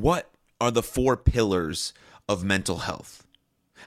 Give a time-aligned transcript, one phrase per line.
[0.00, 1.92] What are the four pillars
[2.28, 3.26] of mental health?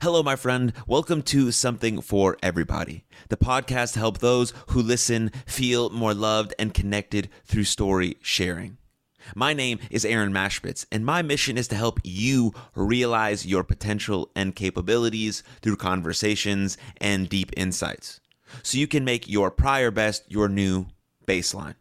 [0.02, 0.74] Hello, my friend.
[0.86, 6.54] Welcome to Something for Everybody, the podcast to help those who listen feel more loved
[6.60, 8.78] and connected through story sharing.
[9.36, 14.32] My name is Aaron Machbitz, and my mission is to help you realize your potential
[14.36, 18.20] and capabilities through conversations and deep insights
[18.64, 20.88] so you can make your prior best your new
[21.26, 21.76] baseline.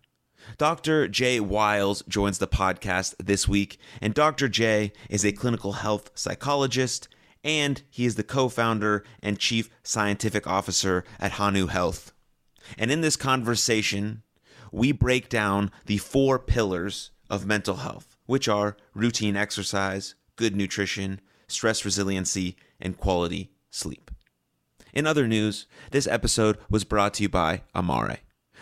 [0.59, 1.09] Dr.
[1.09, 4.49] Jay Wiles joins the podcast this week, and Dr.
[4.49, 7.09] Jay is a clinical health psychologist,
[7.43, 12.13] and he is the co founder and chief scientific officer at Hanu Health.
[12.79, 14.23] And in this conversation,
[14.73, 21.21] we break down the four pillars of mental health, which are routine exercise, good nutrition,
[21.49, 24.11] stress resiliency, and quality sleep.
[24.93, 28.21] In other news, this episode was brought to you by Amare.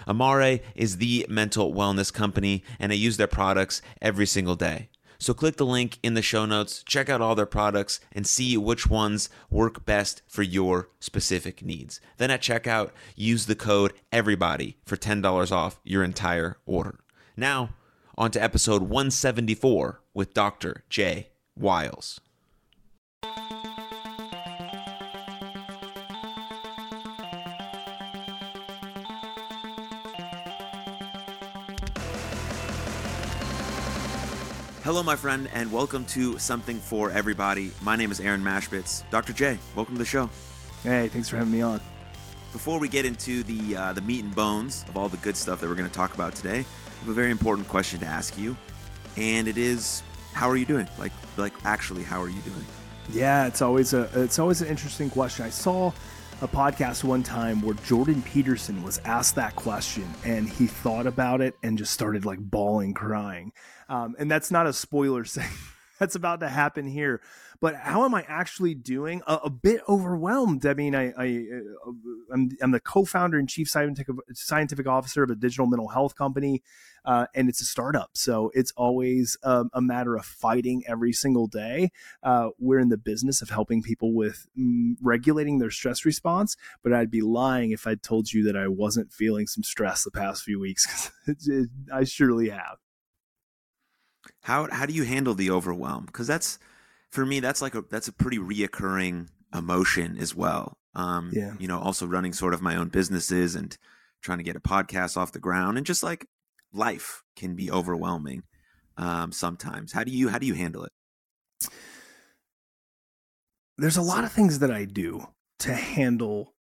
[0.08, 4.88] Amare is the mental wellness company, and I use their products every single day.
[5.18, 8.56] So click the link in the show notes, check out all their products, and see
[8.56, 12.00] which ones work best for your specific needs.
[12.16, 17.00] Then at checkout, use the code EVERYBODY for $10 off your entire order.
[17.36, 17.70] Now,
[18.16, 20.84] on to episode 174 with Dr.
[20.88, 22.20] Jay Wiles.
[34.88, 37.72] Hello, my friend, and welcome to Something for Everybody.
[37.82, 39.02] My name is Aaron Machbitz.
[39.10, 39.34] Dr.
[39.34, 40.30] Jay, welcome to the show.
[40.82, 41.78] Hey, thanks for having me on.
[42.52, 45.60] Before we get into the uh, the meat and bones of all the good stuff
[45.60, 48.38] that we're going to talk about today, I have a very important question to ask
[48.38, 48.56] you,
[49.18, 50.88] and it is, how are you doing?
[50.98, 52.64] Like, like actually, how are you doing?
[53.10, 55.44] Yeah, it's always a it's always an interesting question.
[55.44, 55.92] I saw
[56.40, 61.40] a podcast one time where Jordan Peterson was asked that question, and he thought about
[61.40, 63.52] it and just started like bawling, crying.
[63.88, 65.50] Um, and that's not a spoiler saying
[65.98, 67.20] that's about to happen here.
[67.60, 69.20] But how am I actually doing?
[69.26, 70.64] A, a bit overwhelmed.
[70.64, 71.90] I mean, I, I uh,
[72.32, 76.62] I'm, I'm, the co-founder and chief scientific scientific officer of a digital mental health company,
[77.04, 78.10] uh, and it's a startup.
[78.14, 81.90] So it's always um, a matter of fighting every single day.
[82.22, 86.92] Uh, we're in the business of helping people with mm, regulating their stress response, but
[86.92, 90.44] I'd be lying if I told you that I wasn't feeling some stress the past
[90.44, 91.10] few weeks.
[91.92, 92.78] I surely have.
[94.42, 96.06] How how do you handle the overwhelm?
[96.06, 96.58] Because that's
[97.10, 100.78] for me, that's like a that's a pretty reoccurring emotion as well.
[100.94, 101.54] Um, yeah.
[101.58, 103.76] You know, also running sort of my own businesses and
[104.22, 106.26] trying to get a podcast off the ground, and just like
[106.72, 108.42] life can be overwhelming
[108.96, 109.92] um, sometimes.
[109.92, 110.92] How do you how do you handle it?
[113.76, 115.28] There's a lot of things that I do
[115.60, 116.54] to handle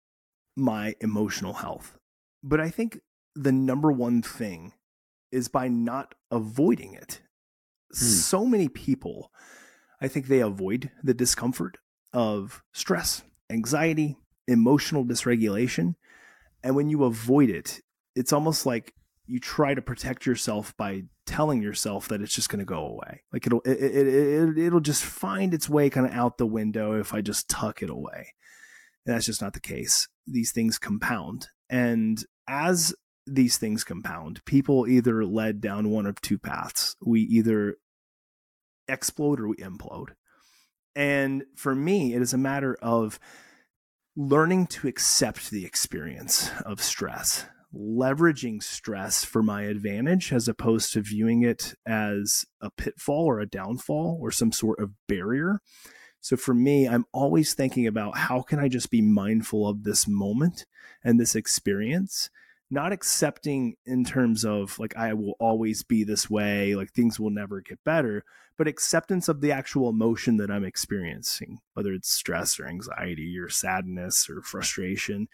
[0.56, 1.98] my emotional health,
[2.42, 3.00] but I think
[3.34, 4.72] the number one thing
[5.30, 7.20] is by not avoiding it
[7.90, 8.04] Hmm.
[8.04, 9.32] So many people,
[10.00, 11.78] I think they avoid the discomfort
[12.12, 14.16] of stress, anxiety,
[14.46, 15.94] emotional dysregulation.
[16.62, 17.80] And when you avoid it,
[18.14, 18.94] it's almost like
[19.26, 23.22] you try to protect yourself by telling yourself that it's just going to go away.
[23.32, 26.98] Like it'll it, it, it, it'll just find its way kind of out the window
[26.98, 28.34] if I just tuck it away.
[29.04, 30.08] And that's just not the case.
[30.26, 31.48] These things compound.
[31.68, 32.94] And as
[33.34, 34.44] these things compound.
[34.44, 36.96] People either led down one of two paths.
[37.04, 37.76] We either
[38.88, 40.10] explode or we implode.
[40.94, 43.20] And for me, it is a matter of
[44.16, 51.00] learning to accept the experience of stress, leveraging stress for my advantage as opposed to
[51.00, 55.60] viewing it as a pitfall or a downfall or some sort of barrier.
[56.20, 60.08] So for me, I'm always thinking about how can I just be mindful of this
[60.08, 60.66] moment
[61.04, 62.28] and this experience
[62.70, 67.30] not accepting in terms of like I will always be this way, like things will
[67.30, 68.24] never get better,
[68.56, 73.48] but acceptance of the actual emotion that I'm experiencing, whether it's stress or anxiety or
[73.48, 75.28] sadness or frustration.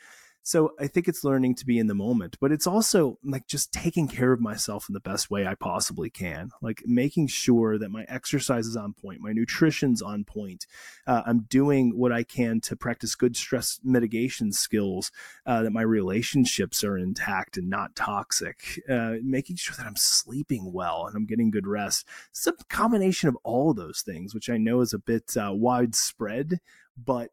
[0.47, 3.73] So I think it's learning to be in the moment, but it's also like just
[3.73, 7.89] taking care of myself in the best way I possibly can, like making sure that
[7.89, 10.67] my exercise is on point, my nutrition's on point.
[11.07, 15.11] Uh, I'm doing what I can to practice good stress mitigation skills,
[15.47, 20.75] uh, that my relationships are intact and not toxic, uh, making sure that I'm sleeping
[20.75, 22.07] well and I'm getting good rest.
[22.29, 25.53] It's a combination of all of those things, which I know is a bit uh,
[25.55, 26.61] widespread,
[27.03, 27.31] but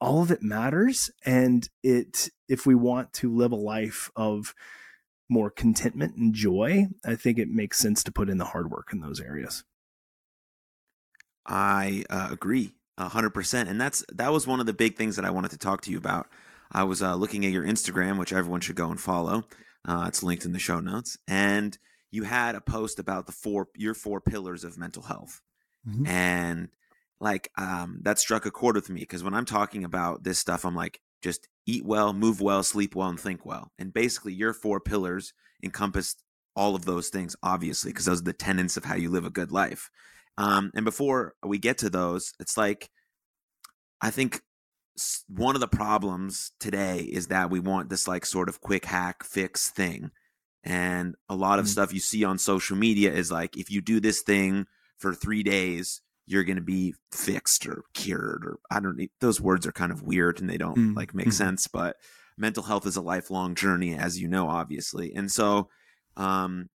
[0.00, 4.54] all of it matters and it if we want to live a life of
[5.28, 8.88] more contentment and joy i think it makes sense to put in the hard work
[8.92, 9.64] in those areas
[11.46, 15.30] i uh, agree 100% and that's that was one of the big things that i
[15.30, 16.26] wanted to talk to you about
[16.70, 19.44] i was uh, looking at your instagram which everyone should go and follow
[19.88, 21.78] uh, it's linked in the show notes and
[22.10, 25.40] you had a post about the four your four pillars of mental health.
[25.88, 26.06] Mhm.
[26.06, 26.68] And
[27.20, 30.64] like um that struck a chord with me because when I'm talking about this stuff,
[30.64, 33.72] I'm like, just eat well, move well, sleep well, and think well.
[33.78, 35.32] And basically your four pillars
[35.62, 36.16] encompass
[36.56, 39.30] all of those things, obviously, because those are the tenets of how you live a
[39.30, 39.90] good life.
[40.38, 42.90] Um, and before we get to those, it's like
[44.00, 44.42] I think
[45.28, 49.24] one of the problems today is that we want this like sort of quick hack
[49.24, 50.10] fix thing.
[50.62, 51.68] And a lot of Mm.
[51.68, 54.66] stuff you see on social media is like if you do this thing
[54.98, 59.40] for 3 days, you're going to be fixed or cured or I don't e- those
[59.40, 61.32] words are kind of weird and they don't Mm, like make mhm.
[61.32, 61.96] sense, but
[62.36, 65.12] mental health is a lifelong journey as you know obviously.
[65.14, 65.68] And so
[66.16, 66.68] um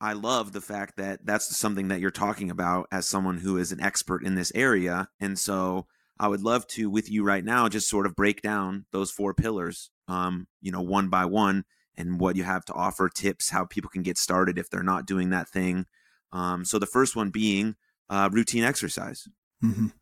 [0.00, 3.72] I love the fact that that's something that you're talking about as someone who is
[3.72, 5.08] an expert in this area.
[5.20, 5.86] And so
[6.18, 9.32] I would love to, with you right now, just sort of break down those four
[9.32, 11.64] pillars, um, you know, one by one
[11.96, 15.06] and what you have to offer, tips, how people can get started if they're not
[15.06, 15.86] doing that thing.
[16.30, 17.76] Um, so the first one being
[18.08, 19.28] uh, routine exercise.
[19.62, 19.92] Mhm.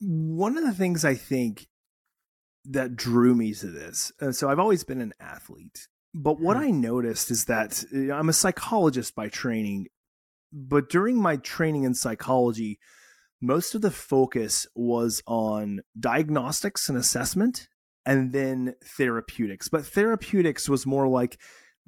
[0.00, 1.68] One of the things I think
[2.64, 6.60] that drew me to this, uh, so I've always been an athlete, but what Mhm.
[6.60, 9.88] I noticed is that uh, I'm a psychologist by training,
[10.52, 12.78] but during my training in psychology,
[13.40, 17.68] most of the focus was on diagnostics and assessment
[18.04, 19.68] and then therapeutics.
[19.68, 21.38] But therapeutics was more like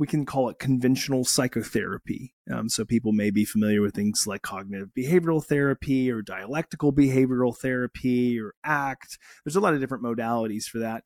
[0.02, 2.34] we can call it conventional psychotherapy.
[2.52, 7.56] Um, so people may be familiar with things like cognitive behavioral therapy or dialectical behavioral
[7.56, 9.16] therapy or ACT.
[9.44, 11.04] There's a lot of different modalities for that.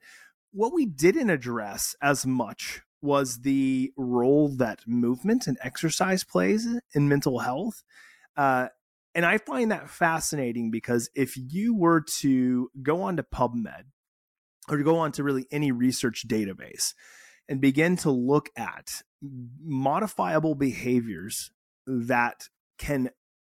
[0.51, 7.07] What we didn't address as much was the role that movement and exercise plays in
[7.07, 7.83] mental health.
[8.35, 8.69] Uh,
[9.15, 13.85] and I find that fascinating because if you were to go onto PubMed
[14.71, 16.95] or to go onto really any research database
[17.49, 21.51] and begin to look at modifiable behaviors
[21.87, 22.49] that
[22.79, 23.11] can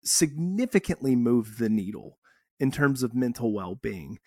[0.03, 2.17] significantly move the needle
[2.59, 4.17] in terms of mental well-being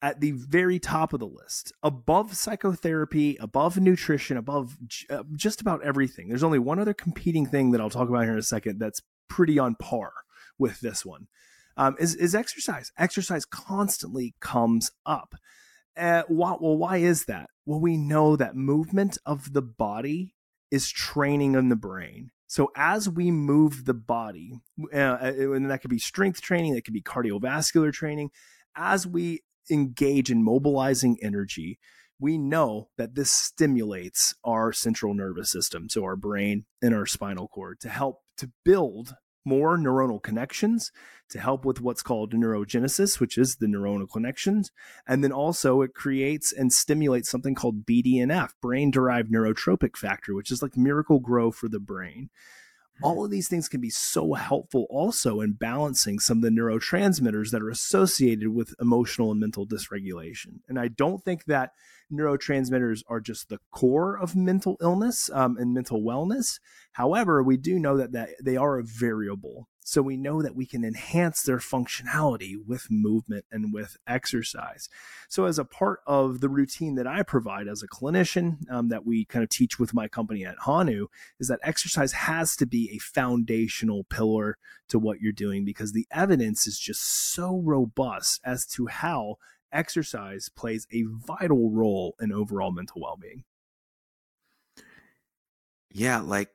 [0.00, 4.76] at the very top of the list above psychotherapy above nutrition above
[5.10, 6.28] uh, just about everything.
[6.28, 9.02] There's only one other competing thing that i'll talk about here in a second that's
[9.28, 10.12] pretty on par
[10.58, 11.26] with this one
[11.78, 12.92] um, is, is exercise.
[12.98, 15.34] Exercise constantly comes up.
[15.96, 20.34] Uh, why, well why is that well we know that movement of the body
[20.70, 22.30] is training in the brain.
[22.46, 24.54] So as we move the body
[24.92, 28.30] uh, and that could be strength training that could be cardiovascular training
[28.74, 31.78] as we engage in mobilizing energy
[32.18, 37.48] we know that this stimulates our central nervous system so our brain and our spinal
[37.48, 39.14] cord to help to build
[39.48, 40.92] more neuronal connections
[41.30, 44.70] to help with what's called neurogenesis which is the neuronal connections
[45.06, 50.50] and then also it creates and stimulates something called BDNF, brain derived neurotrophic factor, which
[50.50, 52.30] is like Miracle-Gro for the brain.
[53.02, 57.50] All of these things can be so helpful also in balancing some of the neurotransmitters
[57.50, 60.60] that are associated with emotional and mental dysregulation.
[60.68, 61.70] And I don't think that
[62.12, 66.58] neurotransmitters are just the core of mental illness um, and mental wellness.
[66.92, 69.68] However, we do know that, that they are a variable.
[69.88, 74.90] So we know that we can enhance their functionality with movement and with exercise.
[75.30, 79.06] So, as a part of the routine that I provide as a clinician, um, that
[79.06, 81.06] we kind of teach with my company at Hanu,
[81.40, 84.58] is that exercise has to be a foundational pillar
[84.88, 89.36] to what you're doing because the evidence is just so robust as to how
[89.72, 93.44] exercise plays a vital role in overall mental well being.
[95.90, 96.50] Yeah, like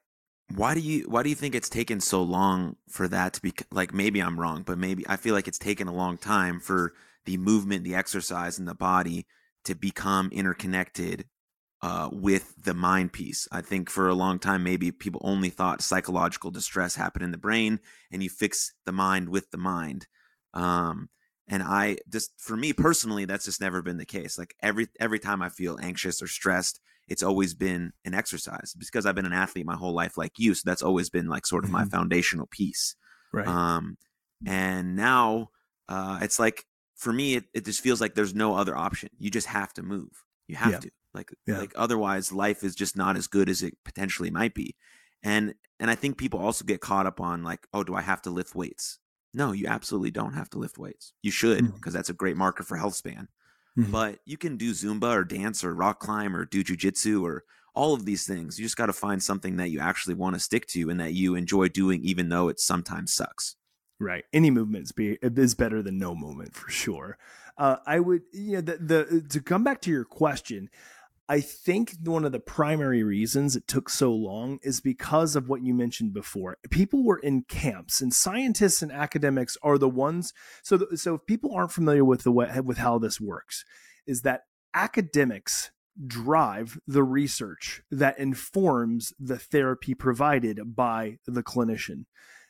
[0.55, 3.53] why do you why do you think it's taken so long for that to be
[3.71, 6.93] like maybe I'm wrong, but maybe I feel like it's taken a long time for
[7.25, 9.25] the movement, the exercise and the body
[9.65, 11.25] to become interconnected
[11.81, 13.47] uh, with the mind piece.
[13.51, 17.37] I think for a long time, maybe people only thought psychological distress happened in the
[17.37, 17.79] brain
[18.11, 20.07] and you fix the mind with the mind.
[20.53, 21.09] Um,
[21.47, 24.37] and I just, for me personally, that's just never been the case.
[24.37, 29.05] Like every, every time I feel anxious or stressed, it's always been an exercise because
[29.05, 30.53] I've been an athlete my whole life, like you.
[30.55, 31.91] So that's always been like sort of my Mhm.
[31.91, 32.95] foundational piece.
[33.31, 33.47] Right.
[33.47, 33.97] Um,
[34.45, 35.49] and now
[35.89, 39.09] uh, it's like for me, it, it just feels like there's no other option.
[39.17, 40.23] You just have to move.
[40.47, 40.79] You have Yeah.
[40.79, 40.91] to.
[41.13, 41.59] Like Yeah.
[41.59, 44.75] like otherwise, life is just not as good as it potentially might be.
[45.21, 48.21] And and I think people also get caught up on like, oh, do I have
[48.23, 48.99] to lift weights?
[49.33, 51.13] No, you absolutely don't have to lift weights.
[51.21, 51.73] You should Mhm.
[51.75, 53.27] because that's a great marker for health span.
[53.77, 53.91] Mhm.
[53.91, 57.93] But you can do Zumba or dance or rock climb or do jujitsu or all
[57.93, 58.59] of these things.
[58.59, 61.13] You just got to find something that you actually want to stick to and that
[61.13, 63.55] you enjoy doing, even though it sometimes sucks.
[63.99, 64.25] Right.
[64.31, 67.17] Any movement is, be, is better than no movement for sure.
[67.57, 70.69] Uh, I would, you know, the, the to come back to your question,
[71.33, 75.63] I think one of the primary reasons it took so long is because of what
[75.63, 76.59] you mentioned before.
[76.69, 80.31] People were in camps, and scientists and academics are the ones.
[80.61, 83.65] So, so if people aren't familiar with the way, with how this works,
[84.05, 84.41] is that
[84.75, 85.71] academics
[86.05, 92.05] drive the research that informs the therapy provided by the clinician.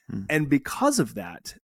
[0.09, 0.23] Hmm.
[0.29, 1.55] And because of that,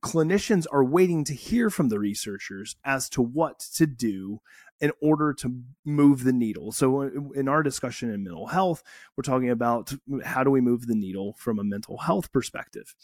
[0.00, 4.40] clinicians are waiting to hear from the researchers as to what to do
[4.80, 6.72] in order to move the needle.
[6.72, 8.82] So, in our discussion in mental health,
[9.16, 9.92] we're talking about
[10.24, 12.94] how do we move the needle from a mental health perspective.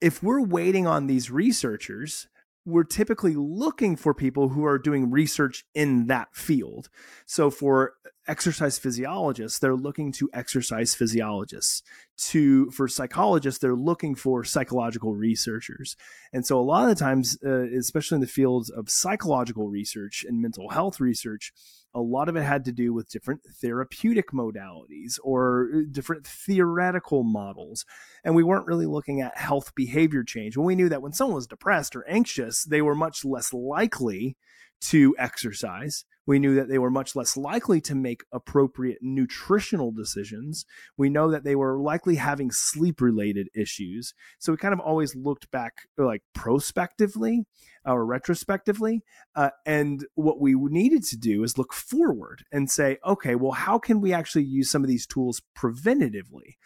[0.00, 2.28] If we're waiting on these researchers,
[2.66, 6.88] we're typically looking for people who are doing research in that field.
[7.26, 7.94] So for
[8.28, 11.82] exercise physiologists, they're looking to exercise physiologists.
[12.28, 15.96] To for psychologists, they're looking for psychological researchers.
[16.32, 20.24] And so a lot of the times, uh, especially in the fields of psychological research
[20.28, 21.52] and mental health research,
[21.94, 27.24] a lot of it had to do with different therapeutic modalities or uh, different theoretical
[27.24, 27.84] models.
[28.24, 30.56] And we weren't really looking at health behavior change.
[30.56, 34.36] When we knew that when someone was depressed or anxious, they were much less likely
[34.80, 36.04] to exercise.
[36.26, 40.64] We knew that they were much less likely to make appropriate nutritional decisions.
[40.96, 44.14] We know that they were likely having sleep related issues.
[44.38, 47.46] So we kind of always looked back like prospectively
[47.84, 49.02] or retrospectively.
[49.34, 53.78] Uh, and what we needed to do is look forward and say, okay, well, how
[53.78, 56.56] can we actually use some of these tools preventatively?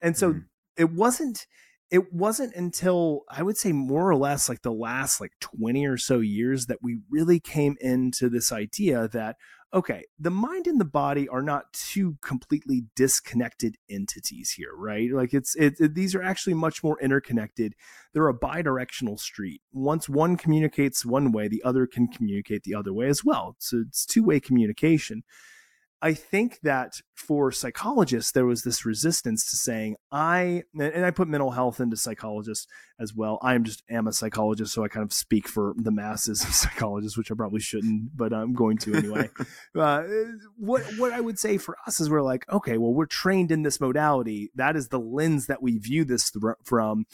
[0.00, 0.40] And so mm-hmm.
[0.76, 1.46] it wasn't
[1.92, 5.98] it wasn't until I would say more or less like the last like 20 or
[5.98, 9.36] so years that we really came into this idea that
[9.74, 15.10] okay, the mind and the body are not two completely disconnected entities here, right?
[15.10, 17.74] Like it's it, it, these are actually much more interconnected.
[18.14, 19.60] They're a bidirectional street.
[19.72, 23.56] Once one communicates one way, the other can communicate the other way as well.
[23.58, 25.24] So it's two-way communication.
[26.04, 31.28] I think that for psychologists, there was this resistance to saying, I, and I put
[31.28, 32.66] mental health into psychologists
[32.98, 33.38] as well.
[33.40, 36.52] I am just am a psychologist, so I kind of speak for the masses of
[36.54, 39.30] psychologists, which I probably shouldn't, but I'm going to anyway.
[39.78, 40.02] uh,
[40.58, 43.62] what, what I would say for us is we're like, okay, well, we're trained in
[43.62, 44.50] this modality.
[44.56, 47.06] That is the lens that we view this th- from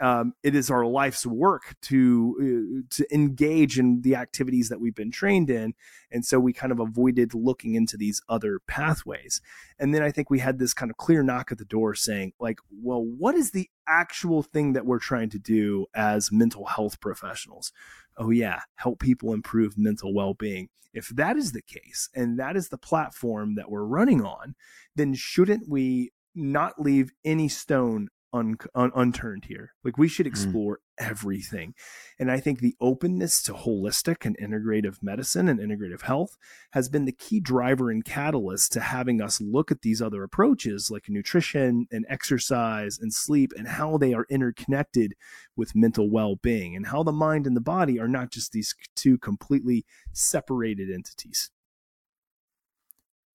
[0.00, 4.94] um, it is our life's work to uh, to engage in the activities that we've
[4.94, 5.74] been trained in,
[6.10, 9.40] and so we kind of avoided looking into these other pathways.
[9.78, 12.32] And then I think we had this kind of clear knock at the door saying,
[12.40, 17.00] like, well, what is the actual thing that we're trying to do as mental health
[17.00, 17.72] professionals?
[18.16, 20.68] Oh yeah, help people improve mental well being.
[20.92, 24.54] If that is the case, and that is the platform that we're running on,
[24.96, 29.72] then shouldn't we not leave any stone un, un, unturned here.
[29.84, 30.32] Like we should hmm.
[30.32, 31.06] explore mm.
[31.06, 31.74] everything.
[32.18, 36.36] And I think the openness to holistic and integrative medicine and integrative health
[36.72, 40.90] has been the key driver and catalyst to having us look at these other approaches
[40.90, 45.14] like nutrition and exercise and sleep and how they are interconnected
[45.56, 49.16] with mental well-being and how the mind and the body are not just these two
[49.16, 51.50] completely separated entities.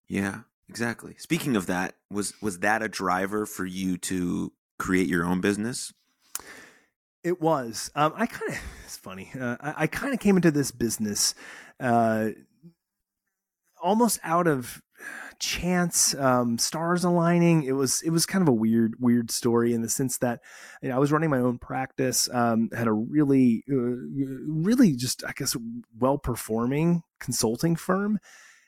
[0.08, 1.15] Yeah, exactly.
[1.18, 5.93] Speaking of that, was was that a driver for you to create your own business?
[7.24, 7.91] It was.
[7.95, 8.57] Um, I kind of.
[8.89, 9.29] It's funny.
[9.39, 11.36] Uh, I, I kind of came into this business
[11.79, 12.29] uh,
[13.79, 14.81] almost out of
[15.38, 17.62] chance, um, stars aligning.
[17.62, 18.01] It was.
[18.01, 20.39] It was kind of a weird, weird story in the sense that
[20.81, 22.27] you know, I was running my own practice.
[22.33, 25.55] Um, had a really, uh, really just I guess
[26.00, 28.17] well performing consulting firm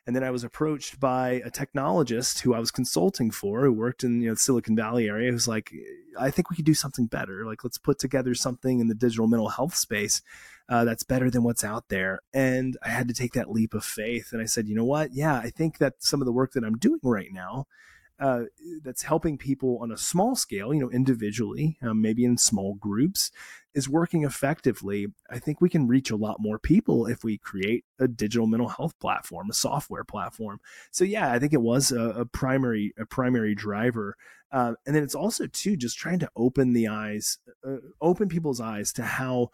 [0.08, 4.04] and then I was approached by a technologist who I was consulting for, who worked
[4.04, 5.72] in you know the Silicon Valley area, who's like,
[6.20, 7.46] I think we could do something better.
[7.46, 10.22] Like, let's put together something in the digital mental health space
[10.70, 12.20] uh, that's better than what's out there.
[12.34, 14.30] And I had to take that leap of faith.
[14.32, 15.14] And I said, you know what?
[15.14, 17.68] Yeah, I think that some of the work that I'm doing right now
[18.22, 18.44] uh,
[18.84, 23.32] that's helping people on a small scale, you know, individually, um, maybe in small groups,
[23.74, 25.08] is working effectively.
[25.30, 28.68] I think we can reach a lot more people if we create a digital mental
[28.68, 30.60] health platform, a software platform.
[30.92, 34.16] So yeah, I think it was a, a primary a primary driver.
[34.52, 38.62] Uh, and then it's also too just trying to open the eyes, uh, open people's
[38.62, 39.50] eyes to how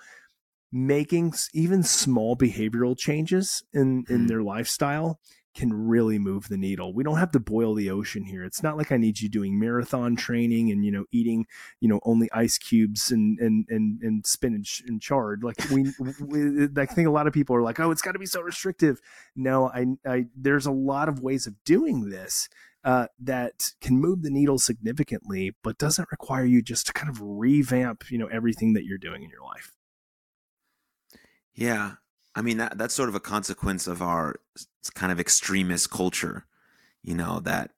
[0.71, 4.27] making even small behavioral changes in in mm.
[4.27, 5.21] their lifestyle
[5.57, 6.93] can really move the needle.
[6.93, 8.43] We don't have to boil the ocean here.
[8.43, 11.47] It's not like I need you doing marathon training and you know eating
[11.79, 15.43] you know only ice cubes and and and, and spinach and chard.
[15.43, 18.19] Like we, we I think a lot of people are like, oh, it's got to
[18.19, 19.01] be so restrictive.
[19.35, 22.47] No, I, I there's a lot of ways of doing this.
[22.83, 27.19] Uh, that can move the needle significantly, but doesn't require you just to kind of
[27.21, 29.73] revamp, you know, everything that you're doing in your life.
[31.53, 31.95] Yeah,
[32.37, 34.35] I mean that that's sort of a consequence of our
[34.93, 36.45] kind of extremist culture,
[37.01, 37.71] you know, that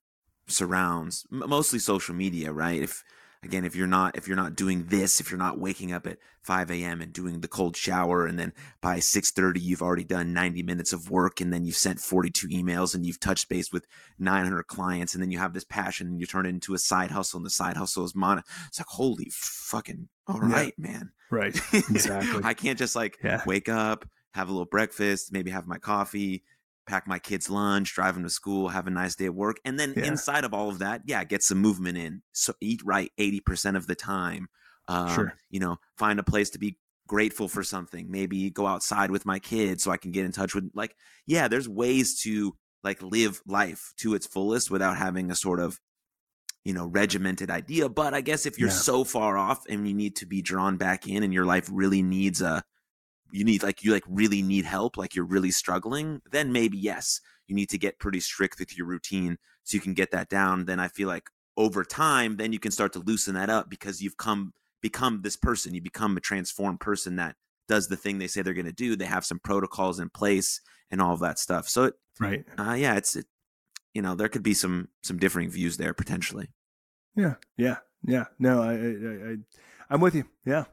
[0.48, 2.82] surrounds mostly social media, right?
[2.82, 3.06] If
[3.42, 6.18] again if you're not if you're not doing this if you're not waking up at
[6.42, 8.52] 5 a.m and doing the cold shower and then
[8.82, 12.94] by 6.30 you've already done 90 minutes of work and then you've sent 42 emails
[12.94, 13.86] and you've touched base with
[14.18, 17.12] 900 clients and then you have this passion and you turn it into a side
[17.12, 20.92] hustle and the side hustle is mono it's like holy fucking all right yeah.
[20.92, 23.42] man right exactly i can't just like yeah.
[23.46, 26.44] wake up have a little breakfast maybe have my coffee
[26.90, 29.58] pack my kids lunch, drive them to school, have a nice day at work.
[29.64, 30.06] And then yeah.
[30.06, 32.24] inside of all of that, yeah, get some movement in.
[32.34, 34.48] So eat right 80% of the time.
[34.88, 35.34] Um, sure.
[35.52, 38.10] You know, find a place to be grateful for something.
[38.10, 40.96] Maybe go outside with my kids so I can get in touch with, like,
[41.28, 45.80] yeah, there's ways to like live life to its fullest without having a sort of,
[46.66, 47.88] you know, regimented idea.
[47.88, 48.76] But I guess if you're yeah.
[48.76, 52.02] so far off and you need to be drawn back in and your life really
[52.02, 52.64] needs a,
[53.32, 57.22] you need like you like really need help like you're really struggling then maybe yes
[57.50, 60.66] you need to get pretty strict with your routine so you can get that down.
[60.66, 64.02] Then i feel like over time then you can start to loosen that up because
[64.02, 65.74] you've come become this person.
[65.74, 67.36] You become a transformed person that
[67.68, 68.96] does the thing they say they're going to do.
[68.96, 71.68] They have some protocols in place and all of that stuff.
[71.68, 72.46] So it, right.
[72.58, 73.26] uh, yeah it's it,
[73.94, 76.50] you know there could be some some differing views there potentially.
[77.16, 78.26] Yeah yeah yeah.
[78.38, 79.36] No i i, I
[79.90, 80.26] i'm with you.
[80.46, 80.66] Yeah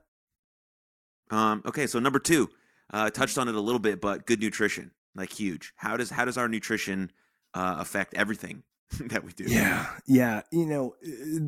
[1.30, 2.48] um, okay, so number two,
[2.92, 5.72] uh, touched on it a little bit, but good nutrition, like huge.
[5.76, 7.10] How does how does our nutrition
[7.54, 8.62] uh, affect everything
[9.00, 9.44] that we do?
[9.44, 10.42] Yeah, yeah.
[10.50, 11.40] You know, uh,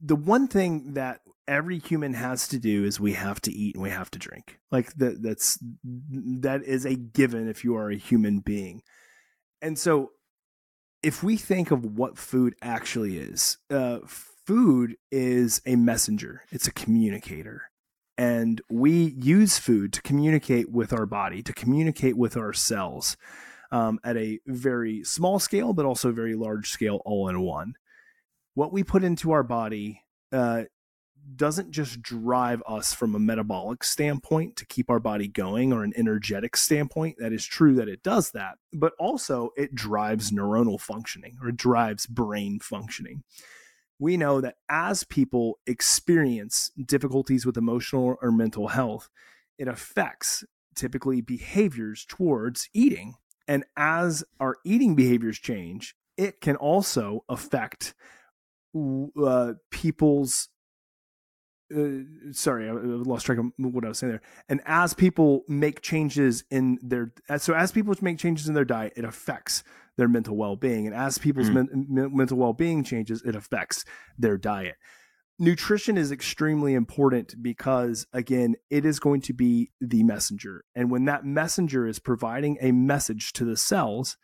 [0.00, 3.82] the one thing that every human has to do is we have to eat and
[3.82, 4.58] we have to drink.
[4.70, 8.82] Like that that's that is a given if you are a human being.
[9.62, 10.12] And so
[11.02, 16.42] if we think of what food actually is, uh, food is a messenger.
[16.50, 17.70] It's a communicator
[18.18, 23.16] and we use food to communicate with our body, to communicate with our cells
[23.70, 27.74] um, at a very small scale, but also very large scale, all in one.
[28.54, 30.64] What we put into our body uh,
[31.34, 35.92] doesn't just drive us from a metabolic standpoint to keep our body going or an
[35.96, 37.16] energetic standpoint.
[37.18, 42.06] That is true that it does that, but also it drives neuronal functioning or drives
[42.06, 43.24] brain functioning
[43.98, 49.08] we know that as people experience difficulties with emotional or mental health,
[49.58, 53.14] it affects typically behaviors towards eating.
[53.48, 57.94] And as our eating behaviors change, it can also affect
[58.74, 60.48] uh, people's.
[61.74, 64.22] Uh, sorry, I lost track of what I was saying there.
[64.48, 68.92] And as people make changes in their, so as people make changes in their diet,
[68.94, 69.64] it affects
[69.96, 70.86] their mental well-being.
[70.86, 71.68] And as people's mm.
[71.70, 73.84] men- mental well-being changes it affects
[74.18, 74.76] their diet.
[75.38, 80.64] Nutrition is extremely important because again it is going to be the messenger.
[80.74, 84.16] And when that messenger is providing a message to the cells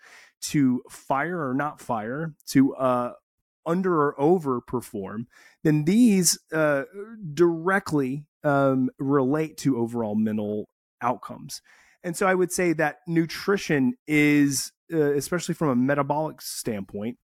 [0.42, 3.12] to fire or not fire to uh,
[3.64, 5.28] under or over perform
[5.62, 6.82] then these uh,
[7.32, 10.68] directly um, relate to overall mental
[11.00, 11.62] outcomes.
[12.02, 17.18] And so i would say that nutrition is uh, especially from a metabolic standpoint,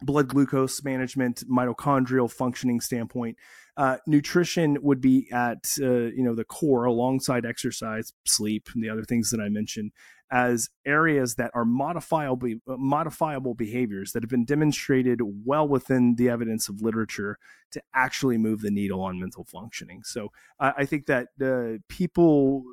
[0.00, 3.36] blood glucose management, mitochondrial functioning standpoint,
[3.76, 8.90] uh, nutrition would be at uh, you know the core alongside exercise, sleep, and the
[8.90, 9.92] other things that I mentioned
[10.30, 16.68] as areas that are modifiable modifiable behaviors that have been demonstrated well within the evidence
[16.68, 17.38] of literature
[17.70, 20.02] to actually move the needle on mental functioning.
[20.04, 22.64] So I, I think that uh, people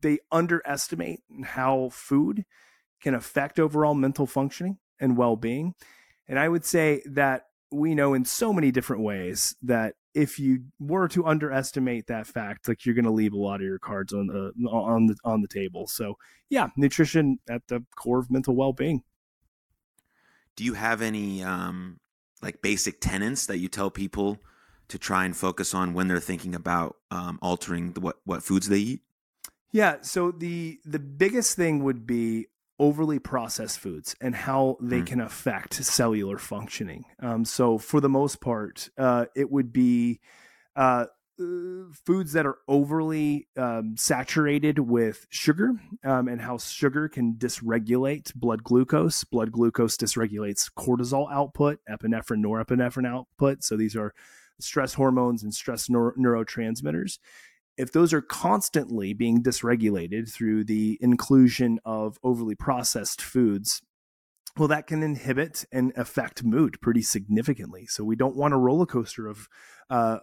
[0.00, 2.44] they underestimate how food
[3.00, 5.74] can affect overall mental functioning and well being.
[6.26, 10.64] And I would say that we know in so many different ways that if you
[10.80, 14.12] were to underestimate that fact, like you're going to leave a lot of your cards
[14.12, 15.86] on the on the on the table.
[15.86, 16.16] So
[16.48, 19.02] yeah, nutrition at the core of mental well being.
[20.56, 22.00] Do you have any um,
[22.42, 24.38] like basic tenets that you tell people
[24.88, 28.68] to try and focus on when they're thinking about um, altering the, what what foods
[28.68, 29.00] they eat?
[29.70, 29.96] Yeah.
[30.00, 32.48] So the the biggest thing would be
[32.78, 35.06] overly processed foods and how they mm.
[35.06, 37.04] can affect cellular functioning.
[37.20, 40.20] Um, so, for the most part, uh, it would be
[40.76, 41.06] uh,
[41.40, 45.72] uh, foods that are overly um, saturated with sugar
[46.04, 49.24] um, and how sugar can dysregulate blood glucose.
[49.24, 53.64] Blood glucose dysregulates cortisol output, epinephrine, norepinephrine output.
[53.64, 54.14] So, these are
[54.60, 57.18] stress hormones and stress neuro- neurotransmitters
[57.78, 63.80] if those are constantly being dysregulated through the inclusion of overly processed foods,
[64.58, 67.86] well, that can inhibit and affect mood pretty significantly.
[67.86, 69.48] So we don't want a roller coaster of
[69.88, 70.18] uh,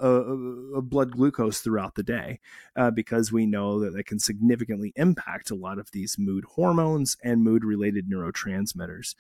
[0.81, 2.39] blood glucose throughout the day
[2.75, 7.15] uh, because we know that that can significantly impact a lot of these mood hormones
[7.23, 9.15] and mood related neurotransmitters.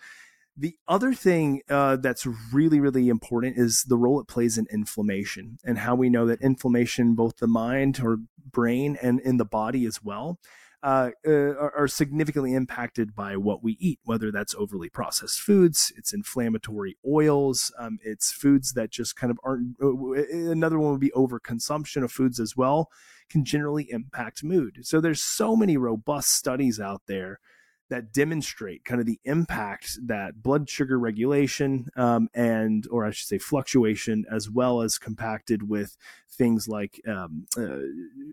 [0.57, 5.57] The other thing uh, that's really, really important is the role it plays in inflammation
[5.65, 8.19] and how we know that inflammation, both the mind or
[8.51, 10.39] brain and in the body as well,
[10.81, 16.13] uh, uh, are significantly impacted by what we eat, whether that's overly processed foods, it's
[16.13, 19.75] inflammatory oils, um, it's foods that just kind of aren't.
[19.81, 20.11] Uh,
[20.51, 22.91] another one would be overconsumption of foods as well,
[23.29, 24.77] can generally impact mood.
[24.83, 27.39] So there's so many robust studies out there
[27.89, 33.27] that demonstrate kind of the impact that blood sugar regulation um, and, or I should
[33.27, 35.97] say, fluctuation, as well as compacted with
[36.31, 37.77] things like um, uh,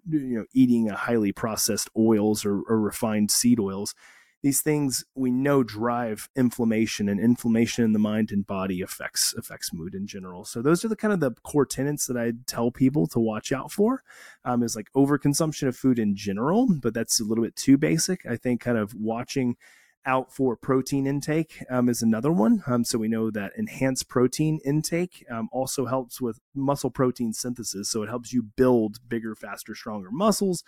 [0.08, 3.94] you know eating a highly processed oils or, or refined seed oils
[4.42, 9.72] these things we know drive inflammation and inflammation in the mind and body affects affects
[9.72, 12.70] mood in general so those are the kind of the core tenets that i tell
[12.70, 14.02] people to watch out for
[14.44, 18.26] um, is like overconsumption of food in general but that's a little bit too basic
[18.26, 19.56] i think kind of watching
[20.04, 22.62] out for protein intake um, is another one.
[22.66, 27.90] Um, so we know that enhanced protein intake um, also helps with muscle protein synthesis.
[27.90, 30.64] So it helps you build bigger, faster, stronger muscles.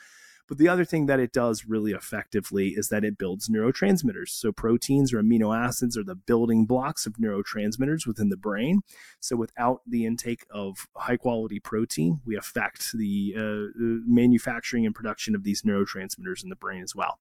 [0.47, 4.29] But the other thing that it does really effectively is that it builds neurotransmitters.
[4.29, 8.83] So proteins or amino acids are the building blocks of neurotransmitters within the brain.
[9.21, 13.73] So without the intake of high quality protein, we affect the uh,
[14.07, 17.19] manufacturing and production of these neurotransmitters in the brain as well.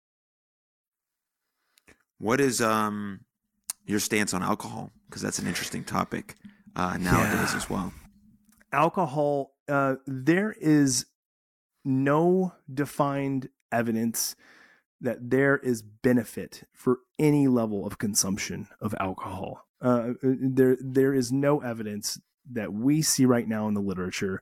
[2.18, 3.22] What is um
[3.86, 4.92] your stance on alcohol?
[5.08, 6.36] Because that's an interesting topic
[6.76, 7.58] uh, nowadays yeah.
[7.58, 7.94] as well.
[8.72, 11.06] Alcohol, uh, there is
[11.84, 14.36] no defined evidence
[15.02, 19.68] that there is benefit for any level of consumption of alcohol.
[19.82, 22.20] Uh, there, there is no evidence
[22.50, 24.42] that we see right now in the literature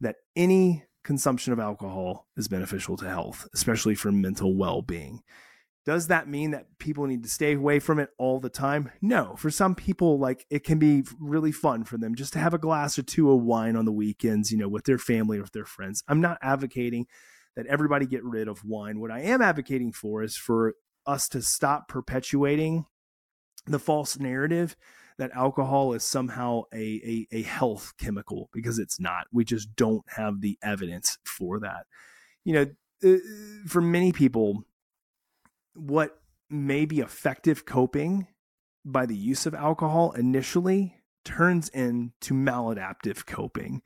[0.00, 5.22] that any consumption of alcohol is beneficial to health, especially for mental well being.
[5.86, 8.90] Does that mean that people need to stay away from it all the time?
[9.00, 9.36] No.
[9.36, 12.58] For some people, like it can be really fun for them just to have a
[12.58, 15.52] glass or two of wine on the weekends, you know, with their family or with
[15.52, 16.02] their friends.
[16.08, 17.06] I'm not advocating
[17.54, 18.98] that everybody get rid of wine.
[18.98, 20.74] What I am advocating for is for
[21.06, 22.86] us to stop perpetuating
[23.66, 24.76] the false narrative
[25.18, 26.76] that alcohol is somehow a,
[27.32, 29.26] a, a health chemical because it's not.
[29.32, 31.86] We just don't have the evidence for that.
[32.44, 32.66] You know,
[33.04, 33.18] uh,
[33.66, 34.64] for many people,
[35.76, 36.18] what
[36.50, 38.26] may be effective coping
[38.84, 43.82] by the use of alcohol initially turns into maladaptive coping.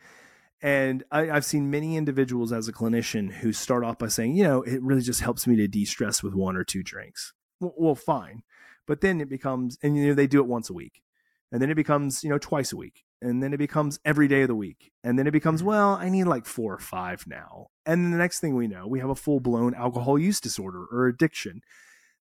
[0.62, 4.44] And I, have seen many individuals as a clinician who start off by saying, you
[4.44, 7.32] know, it really just helps me to de stress with one or two drinks.
[7.60, 8.42] Well, well, fine.
[8.86, 11.02] But then it becomes, and you know, they do it once a week.
[11.50, 13.04] And then it becomes, you know, twice a week.
[13.22, 14.92] And then it becomes every day of the week.
[15.04, 15.68] And then it becomes, mm-hmm.
[15.68, 17.68] well, I need like four or five now.
[17.84, 21.06] And the next thing we know, we have a full blown alcohol use disorder or
[21.06, 21.60] addiction.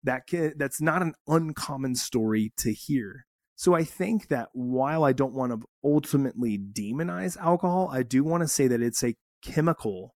[0.03, 3.25] That can, that's not an uncommon story to hear.
[3.55, 8.41] So I think that while I don't want to ultimately demonize alcohol, I do want
[8.41, 10.15] to say that it's a chemical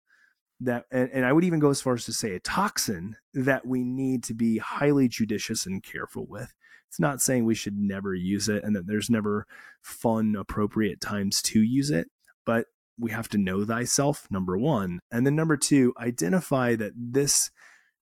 [0.61, 3.67] that and, and, I would even go as far as to say a toxin that
[3.67, 6.55] we need to be highly judicious and careful with.
[6.93, 9.47] It's not saying we should never use it and that there's never
[9.81, 12.09] fun, appropriate times to use it,
[12.45, 12.67] but
[12.99, 15.01] we have to know thyself, number one.
[15.11, 17.51] And then number two, identify that this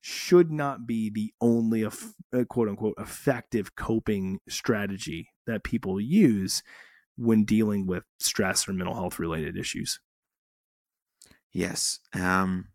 [0.01, 1.91] should not be the only uh,
[2.49, 6.65] quote unquote effective coping strategy that people use
[7.17, 10.01] when dealing with stress or mental health related issues.
[11.53, 12.01] Yes.
[12.13, 12.71] Um,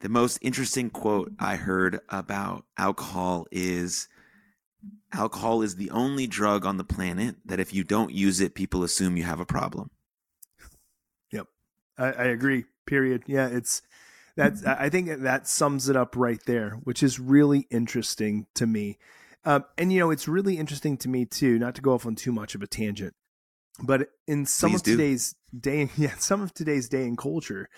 [0.00, 4.08] the most interesting quote I heard about alcohol is
[5.12, 8.84] alcohol is the only drug on the planet that if you don't use it, people
[8.84, 9.90] assume you have a problem.
[11.32, 11.46] Yep.
[11.96, 12.64] I, I agree.
[12.86, 13.24] Period.
[13.26, 13.48] Yeah.
[13.48, 13.82] It's,
[14.38, 18.98] that's I think that sums it up right there, which is really interesting to me.
[19.44, 21.58] Um, and you know, it's really interesting to me too.
[21.58, 23.14] Not to go off on too much of a tangent,
[23.82, 24.96] but in some Please of do.
[24.96, 27.68] today's day, yeah, some of today's day and culture,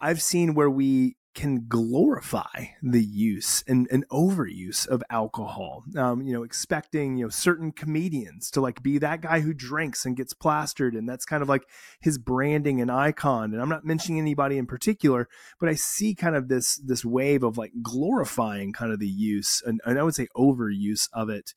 [0.00, 5.84] I've seen where we can glorify the use and, and overuse of alcohol.
[5.96, 10.04] Um, you know, expecting, you know, certain comedians to like be that guy who drinks
[10.04, 10.94] and gets plastered.
[10.94, 11.62] And that's kind of like
[12.00, 13.52] his branding and icon.
[13.52, 17.42] And I'm not mentioning anybody in particular, but I see kind of this, this wave
[17.42, 21.54] of like glorifying kind of the use and, and I would say overuse of it.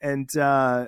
[0.00, 0.86] And, uh,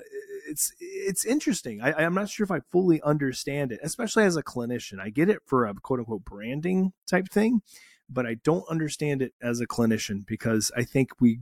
[0.48, 1.80] it's it's interesting.
[1.82, 4.98] I, I'm not sure if I fully understand it, especially as a clinician.
[5.00, 7.60] I get it for a quote unquote branding type thing,
[8.08, 11.40] but I don't understand it as a clinician because I think we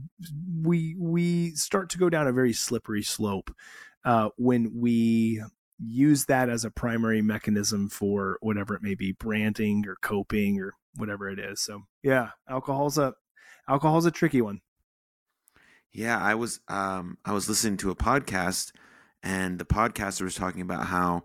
[0.61, 3.53] we we start to go down a very slippery slope
[4.05, 5.41] uh, when we
[5.79, 10.73] use that as a primary mechanism for whatever it may be, branding or coping or
[10.95, 11.61] whatever it is.
[11.61, 13.13] So yeah, alcohol's a
[13.67, 14.61] alcohol's a tricky one.
[15.91, 18.71] Yeah, I was um I was listening to a podcast
[19.23, 21.23] and the podcaster was talking about how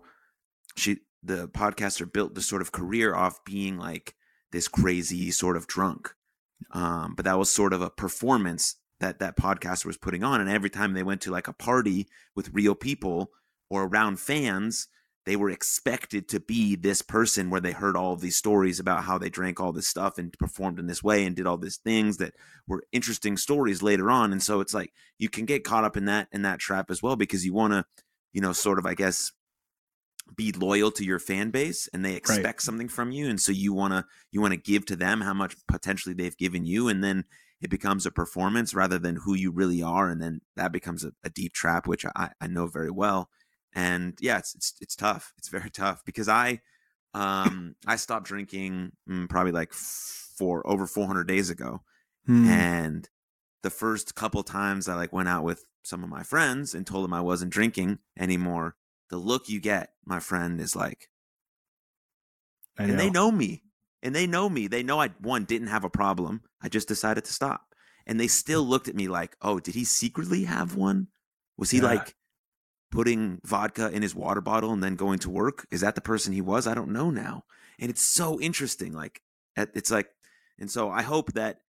[0.75, 4.15] she the podcaster built this sort of career off being like
[4.53, 6.13] this crazy sort of drunk.
[6.71, 10.39] Um, but that was sort of a performance that that podcaster was putting on.
[10.39, 13.31] And every time they went to like a party with real people
[13.69, 14.87] or around fans,
[15.25, 19.03] they were expected to be this person where they heard all of these stories about
[19.03, 21.77] how they drank all this stuff and performed in this way and did all these
[21.77, 22.33] things that
[22.67, 24.31] were interesting stories later on.
[24.31, 27.01] And so it's like you can get caught up in that in that trap as
[27.01, 27.85] well because you want to,
[28.33, 29.31] you know, sort of I guess
[30.35, 32.61] be loyal to your fan base and they expect right.
[32.61, 35.33] something from you and so you want to you want to give to them how
[35.33, 37.23] much potentially they've given you and then
[37.61, 41.11] it becomes a performance rather than who you really are and then that becomes a,
[41.23, 43.29] a deep trap which I, I know very well
[43.75, 46.59] and yeah it's, it's it's tough it's very tough because i
[47.13, 51.81] um i stopped drinking mm, probably like for over 400 days ago
[52.25, 52.47] hmm.
[52.47, 53.09] and
[53.61, 57.03] the first couple times i like went out with some of my friends and told
[57.03, 58.75] them i wasn't drinking anymore
[59.09, 61.09] the look you get, my friend, is like,
[62.77, 63.63] and they know me,
[64.01, 64.67] and they know me.
[64.67, 66.41] They know I one didn't have a problem.
[66.61, 67.75] I just decided to stop,
[68.07, 71.07] and they still looked at me like, oh, did he secretly have one?
[71.57, 71.85] Was he yeah.
[71.85, 72.15] like
[72.91, 75.67] putting vodka in his water bottle and then going to work?
[75.71, 76.65] Is that the person he was?
[76.65, 77.43] I don't know now,
[77.79, 78.93] and it's so interesting.
[78.93, 79.21] Like,
[79.55, 80.09] it's like,
[80.59, 81.59] and so I hope that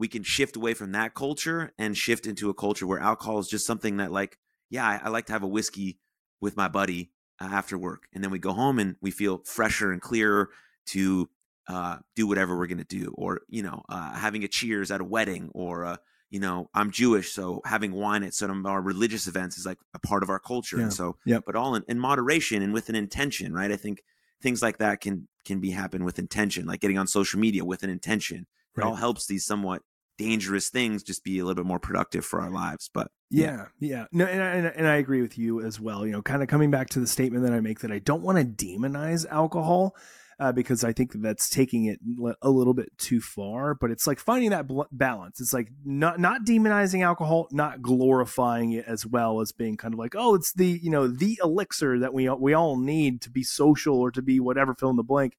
[0.00, 3.48] we can shift away from that culture and shift into a culture where alcohol is
[3.48, 4.38] just something that like
[4.70, 5.98] yeah I, I, like to have a whiskey
[6.40, 8.08] with my buddy uh, after work.
[8.12, 10.50] And then we go home and we feel fresher and clearer
[10.86, 11.28] to
[11.68, 13.14] uh, do whatever we're going to do.
[13.16, 15.96] Or, you know, uh, having a cheers at a wedding or, uh,
[16.30, 19.78] you know, I'm Jewish, so having wine at some of our religious events is like
[19.94, 20.76] a part of our culture.
[20.76, 20.84] Yeah.
[20.84, 21.40] And so, yeah.
[21.44, 23.72] but all in, in moderation and with an intention, right?
[23.72, 24.02] I think
[24.40, 27.82] things like that can can be happen with intention, like getting on social media with
[27.82, 28.46] an intention.
[28.76, 28.84] Right.
[28.84, 29.82] It all helps these somewhat
[30.18, 32.88] dangerous things just be a little bit more productive for our lives.
[32.92, 36.04] But yeah, yeah, no, and I, and I agree with you as well.
[36.04, 38.22] You know, kind of coming back to the statement that I make that I don't
[38.22, 39.94] want to demonize alcohol.
[40.38, 42.00] Uh, because I think that's taking it
[42.40, 43.74] a little bit too far.
[43.74, 45.38] But it's like finding that balance.
[45.38, 49.98] It's like not not demonizing alcohol, not glorifying it as well as being kind of
[49.98, 53.42] like, oh, it's the you know the elixir that we we all need to be
[53.42, 55.36] social or to be whatever fill in the blank.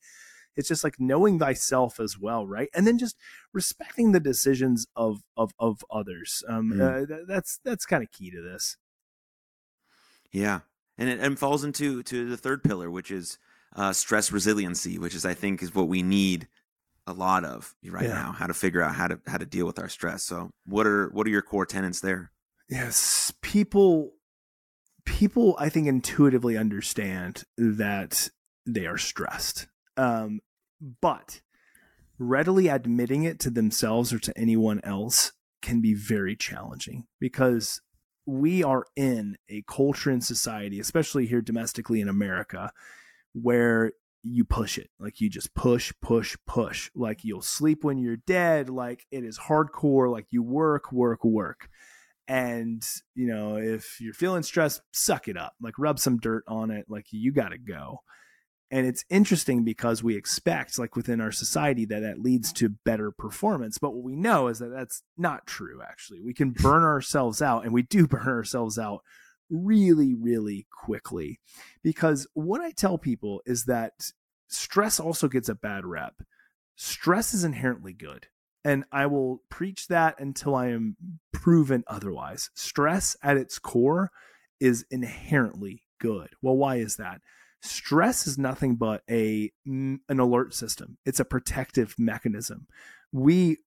[0.56, 2.70] It's just like knowing thyself as well, right?
[2.74, 3.16] And then just
[3.54, 6.44] respecting the decisions of of of others.
[6.48, 6.82] Um, mm.
[7.12, 8.78] uh, that's that's kind of key to this.
[10.32, 10.62] Yeah,
[10.98, 13.38] and it and falls into to the third pillar, which is
[13.76, 16.48] uh, stress resiliency, which is I think is what we need
[17.08, 18.14] a lot of right yeah.
[18.14, 18.32] now.
[18.32, 20.24] How to figure out how to how to deal with our stress.
[20.24, 22.32] So, what are what are your core tenets there?
[22.70, 24.14] Yes, people
[25.06, 28.30] people I think intuitively understand that
[28.66, 29.68] they are stressed.
[29.98, 30.40] Um,
[31.02, 31.42] but
[32.18, 37.82] readily admitting it to themselves or to anyone else can be very challenging because
[38.26, 42.72] we are in a culture and society, especially here domestically in America,
[43.34, 43.92] where
[44.24, 44.90] you push it.
[45.00, 46.92] Like you just push, push, push.
[46.96, 48.70] Like you'll sleep when you're dead.
[48.70, 50.12] Like it is hardcore.
[50.12, 51.70] Like you work, work, work.
[52.28, 52.84] And,
[53.16, 55.54] you know, if you're feeling stressed, suck it up.
[55.60, 56.86] Like rub some dirt on it.
[56.88, 58.02] Like you got to go
[58.72, 63.12] and it's interesting because we expect like within our society that that leads to better
[63.12, 63.78] performance.
[63.78, 66.22] But what we know is that that's not true actually.
[66.22, 69.02] We can burn ourselves out and we do burn ourselves out
[69.50, 71.42] really really quickly.
[71.84, 73.92] Because what i tell people is that
[74.48, 76.16] stress also gets a bad rep.
[76.78, 78.28] Stress is inherently good
[78.64, 80.96] and i will preach that until i am
[81.34, 82.50] proven otherwise.
[82.54, 84.12] Stress at its core
[84.62, 86.30] is inherently good.
[86.42, 87.20] Well why is that
[87.62, 90.98] stress is nothing but a mm, an alert system.
[91.06, 92.68] It's a protective mechanism.
[93.12, 93.58] We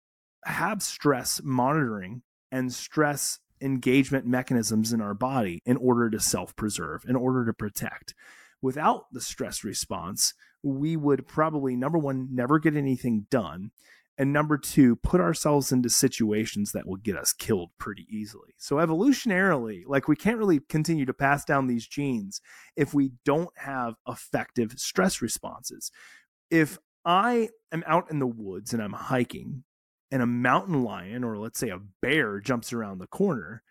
[0.45, 7.17] have stress monitoring and stress engagement mechanisms in our body in order to self-preserve in
[7.17, 8.15] order to protect.
[8.61, 13.71] Without the stress response we would probably number one never get anything done
[14.17, 18.55] and number two put ourselves into situations that will get us killed pretty easily.
[18.59, 22.41] So evolutionarily like we can't really continue to pass down these genes
[22.77, 25.91] if we don't have effective stress responses.
[26.51, 29.63] If i am out in the woods and i'm hiking
[30.11, 33.63] and a mountain lion or let's say a bear jumps around the corner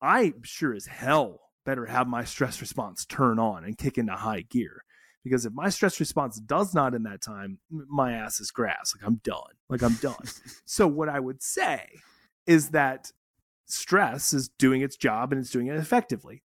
[0.00, 4.42] i sure as hell better have my stress response turn on and kick into high
[4.42, 4.84] gear
[5.24, 8.94] Because if my stress response does not in that time, my ass is grass.
[8.96, 9.52] Like I'm done.
[9.68, 10.24] Like I'm done.
[10.64, 12.00] so what I would say
[12.46, 13.12] is that
[13.66, 16.42] stress is doing its job and it's doing it effectively.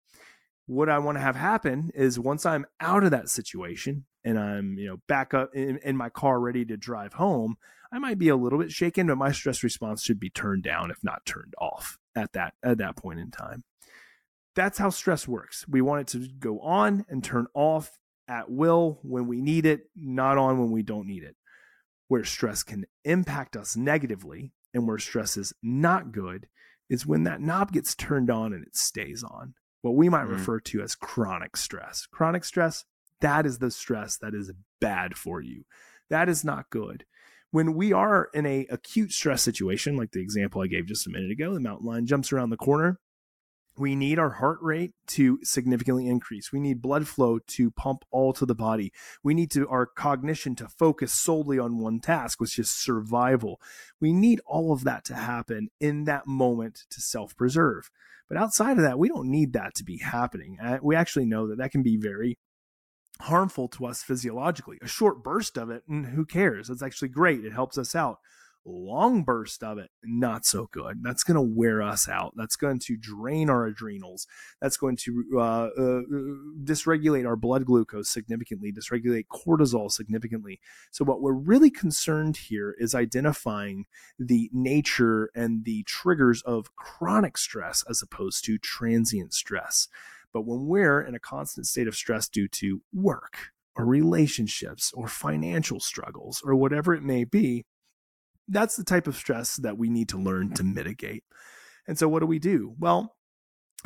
[0.67, 4.77] What I want to have happen is once I'm out of that situation and I'm,
[4.79, 7.57] you know, back up in, in my car ready to drive home,
[7.93, 10.91] I might be a little bit shaken, but my stress response should be turned down,
[10.91, 13.65] if not turned off at that at that point in time.
[14.55, 15.67] That's how stress works.
[15.69, 19.91] We want it to go on and turn off at will when we need it,
[19.95, 21.37] not on when we don't need it.
[22.09, 26.47] Where stress can impact us negatively and where stress is not good
[26.89, 29.55] is when that knob gets turned on and it stays on.
[29.83, 30.33] What we might mm.
[30.33, 32.07] refer to as chronic stress.
[32.07, 32.85] Chronic stress,
[33.21, 35.65] that is the stress that is bad for you.
[36.11, 37.05] That is not good.
[37.51, 41.11] When we are in a acute stress situation, like the example I gave just a
[41.11, 42.99] minute ago, the mountain lion jumps around the corner,
[43.79, 46.53] we need our heart rate to significantly increase.
[46.53, 48.93] We need blood flow to pump all to the body.
[49.23, 53.61] We need to our cognition to focus solely on one task, which is survival.
[54.01, 57.91] We need all of that to happen in that moment to self-preserve.
[58.29, 60.59] But outside of that, we don't need that to be happening.
[60.61, 62.39] Uh, we actually know that that can be very
[63.21, 64.79] harmful to us physiologically.
[64.83, 66.69] A short burst of it, and who cares?
[66.69, 67.45] It's actually great.
[67.45, 68.19] It helps us out
[68.67, 71.03] long burst of it, not so good.
[71.03, 72.35] That's going to wear us out.
[72.37, 74.27] That's going to drain our adrenals.
[74.61, 76.03] That's going to uh, uh,
[76.65, 80.61] dysregulate our blood glucose significantly, dysregulate cortisol significantly.
[80.91, 83.87] So, what we're really concerned here is identifying
[84.19, 89.89] the nature and the triggers of chronic stress as opposed to transient stress.
[90.33, 95.07] But when we're in a constant state of stress due to work, or relationships or
[95.07, 97.65] financial struggles or whatever it may be,
[98.49, 101.25] that's the type of stress that we need to learn to mitigate.
[101.89, 102.75] And so, what do we do?
[102.79, 103.17] Well,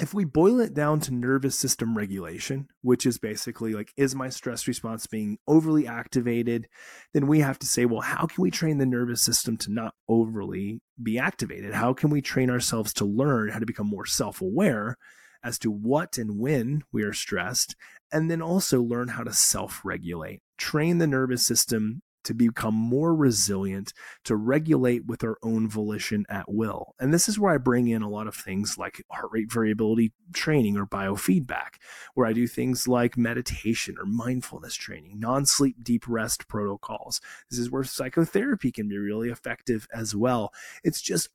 [0.01, 4.31] if we boil it down to nervous system regulation, which is basically like, is my
[4.31, 6.69] stress response being overly activated?
[7.13, 9.95] Then we have to say, well, how can we train the nervous system to not
[10.09, 11.75] overly be activated?
[11.75, 14.97] How can we train ourselves to learn how to become more self aware
[15.43, 17.77] as to what and when we are stressed?
[18.11, 23.15] And then also learn how to self regulate, train the nervous system to become more
[23.15, 23.93] resilient,
[24.25, 26.95] to regulate with our own volition at will.
[26.99, 30.13] And this is where I bring in a lot of things like heart rate variability
[30.33, 31.77] training or biofeedback,
[32.15, 37.21] where I do things like meditation or mindfulness training, non sleep deep rest protocols.
[37.51, 40.53] This is where psychotherapy can be really effective as well.
[40.85, 41.29] It's just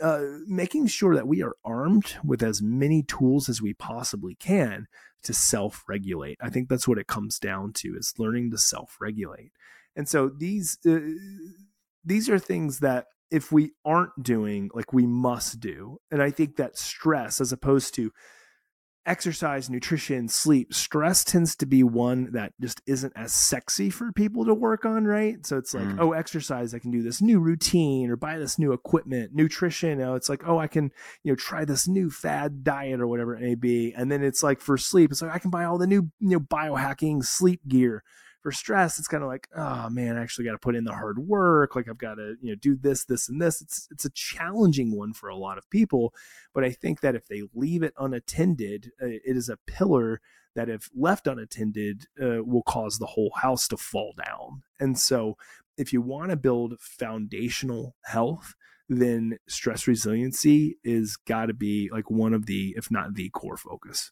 [0.00, 4.86] uh, making sure that we are armed with as many tools as we possibly can
[5.22, 6.38] to self regulate.
[6.40, 9.52] I think that's what it comes down to is learning to self regulate.
[10.00, 10.98] And so these uh,
[12.02, 15.98] these are things that if we aren't doing, like we must do.
[16.10, 18.10] And I think that stress, as opposed to
[19.04, 24.46] exercise, nutrition, sleep, stress tends to be one that just isn't as sexy for people
[24.46, 25.44] to work on, right?
[25.44, 26.00] So it's like, mm.
[26.00, 29.32] oh, exercise, I can do this new routine or buy this new equipment.
[29.34, 30.92] Nutrition, you know, it's like, oh, I can,
[31.24, 33.92] you know, try this new fad diet or whatever it may be.
[33.94, 36.30] And then it's like for sleep, it's like I can buy all the new, you
[36.30, 38.02] know, biohacking sleep gear
[38.42, 40.94] for stress, it's kind of like, oh man, I actually got to put in the
[40.94, 41.76] hard work.
[41.76, 43.60] Like I've got to, you know, do this, this, and this.
[43.60, 46.14] It's it's a challenging one for a lot of people.
[46.54, 50.20] But I think that if they leave it unattended, uh, it is a pillar
[50.54, 54.62] that if left unattended uh, will cause the whole house to fall down.
[54.78, 55.36] And so
[55.76, 58.54] if you want to build foundational health,
[58.88, 63.56] then stress resiliency is got to be like one of the, if not the core
[63.56, 64.10] focus.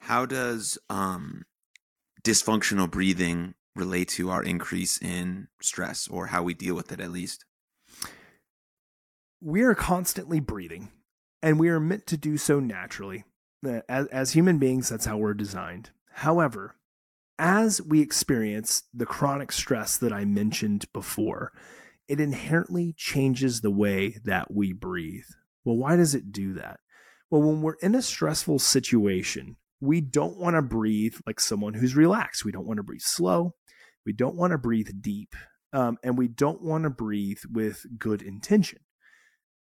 [0.00, 1.42] How does um
[2.22, 7.10] dysfunctional breathing relate to our increase in stress or how we deal with it at
[7.10, 7.44] least?
[9.40, 10.90] We are constantly breathing
[11.42, 13.24] and we are meant to do so naturally.
[13.66, 15.90] Uh, as, as human beings, that's how we're designed.
[16.12, 16.74] However,
[17.38, 21.52] as we experience the chronic stress that I mentioned before,
[22.08, 25.26] it inherently changes the way that we breathe.
[25.64, 26.80] Well, why does it do that?
[27.30, 31.96] Well, when we're in a stressful situation, we don't want to breathe like someone who's
[31.96, 32.44] relaxed.
[32.44, 33.54] We don't want to breathe slow.
[34.04, 35.34] We don't want to breathe deep.
[35.72, 38.80] Um, and we don't want to breathe with good intention.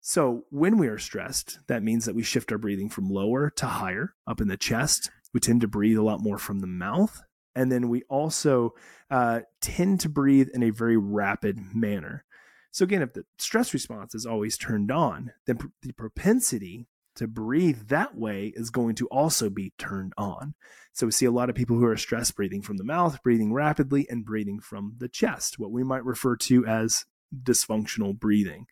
[0.02, 3.66] So, when we are stressed, that means that we shift our breathing from lower to
[3.66, 5.10] higher up in the chest.
[5.34, 7.22] We tend to breathe a lot more from the mouth.
[7.56, 8.76] And then we also
[9.12, 12.24] uh, tend to breathe in a very rapid manner.
[12.72, 16.88] So, again, if the stress response is always turned on, then pr- the propensity
[17.20, 20.56] to breathe that way is going to also be turned on.
[20.94, 23.54] So we see a lot of people who are stressed breathing from the mouth, breathing
[23.54, 27.06] rapidly, and breathing from the chest, what we might refer to as
[27.44, 28.66] dysfunctional breathing.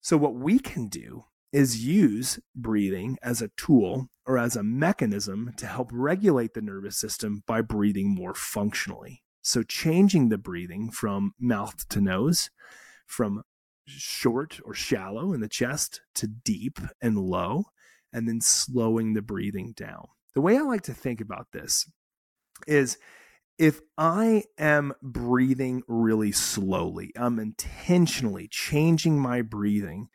[0.00, 5.52] So, what we can do is use breathing as a tool or as a mechanism
[5.56, 9.22] to help regulate the nervous system by breathing more functionally.
[9.42, 12.50] So, changing the breathing from mouth to nose,
[13.06, 13.42] from
[13.90, 17.64] short or shallow in the chest to deep and low,
[18.12, 20.06] and then slowing the breathing down.
[20.34, 21.90] The way I like to think about this
[22.66, 22.98] is
[23.58, 30.08] if I am breathing really slowly, I'm intentionally changing my breathing.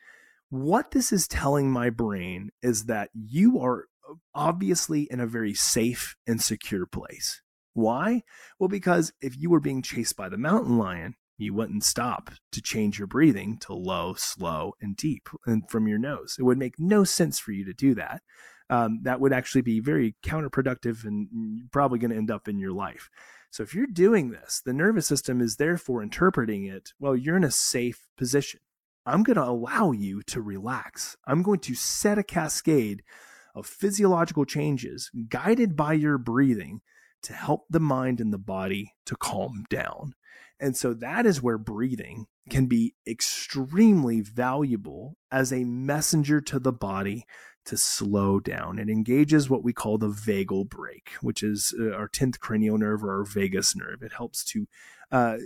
[0.50, 3.86] What this is telling my brain is that you are
[4.34, 7.40] obviously in a very safe and secure place.
[7.74, 8.22] Why?
[8.58, 12.62] Well, because if you were being chased by the mountain lion, you wouldn't stop to
[12.62, 16.36] change your breathing to low, slow, and deep and from your nose.
[16.38, 18.22] It would make no sense for you to do that.
[18.68, 22.72] Um, that would actually be very counterproductive and probably going to end up in your
[22.72, 23.08] life.
[23.50, 27.44] So if you're doing this, the nervous system is therefore interpreting it, well, you're in
[27.44, 28.60] a safe position.
[29.06, 31.16] I'm going to allow you to relax.
[31.26, 33.04] I'm going to set a cascade
[33.54, 36.80] of physiological changes guided by your breathing
[37.22, 40.14] to help the mind and the body to calm down.
[40.58, 46.72] And so that is where breathing can be extremely valuable as a messenger to the
[46.72, 47.26] body
[47.66, 48.78] to slow down.
[48.78, 53.04] It engages what we call the vagal brake, which is uh, our 10th cranial nerve
[53.04, 54.02] or our vagus nerve.
[54.02, 54.66] It helps to
[55.10, 55.36] uh,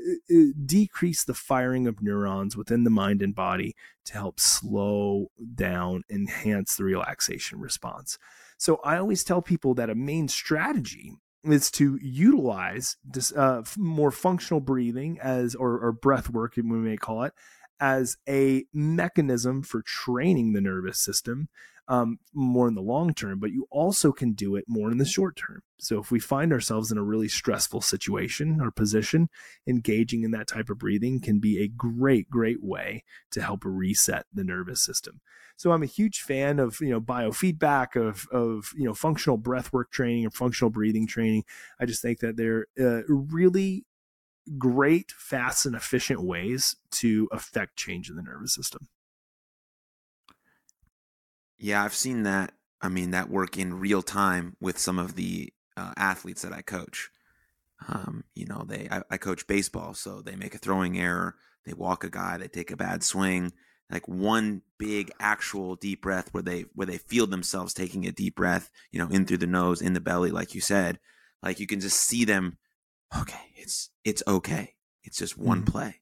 [0.64, 6.76] decrease the firing of neurons within the mind and body to help slow down, enhance
[6.76, 8.18] the relaxation response.
[8.58, 11.14] So I always tell people that a main strategy
[11.44, 12.96] is to utilize
[13.34, 17.32] uh, more functional breathing as or, or breath work we may call it
[17.80, 21.48] as a mechanism for training the nervous system
[21.90, 25.04] um, more in the long term, but you also can do it more in the
[25.04, 25.62] short term.
[25.80, 29.28] So if we find ourselves in a really stressful situation or position,
[29.66, 33.02] engaging in that type of breathing can be a great, great way
[33.32, 35.20] to help reset the nervous system.
[35.56, 39.90] So I'm a huge fan of you know biofeedback of of you know functional breathwork
[39.90, 41.42] training or functional breathing training.
[41.80, 43.84] I just think that they're uh, really
[44.58, 48.88] great, fast, and efficient ways to affect change in the nervous system.
[51.58, 52.52] Yeah, I've seen that.
[52.80, 56.62] I mean, that work in real time with some of the uh, athletes that I
[56.62, 57.10] coach.
[57.88, 61.72] Um, you know, they I, I, coach baseball, so they make a throwing error, they
[61.72, 63.52] walk a guy, they take a bad swing,
[63.90, 68.36] like one big actual deep breath where they where they feel themselves taking a deep
[68.36, 70.98] breath, you know, in through the nose, in the belly, like you said.
[71.42, 72.58] Like you can just see them.
[73.18, 74.74] Okay, it's it's okay.
[75.02, 75.72] It's just one mm-hmm.
[75.72, 76.00] play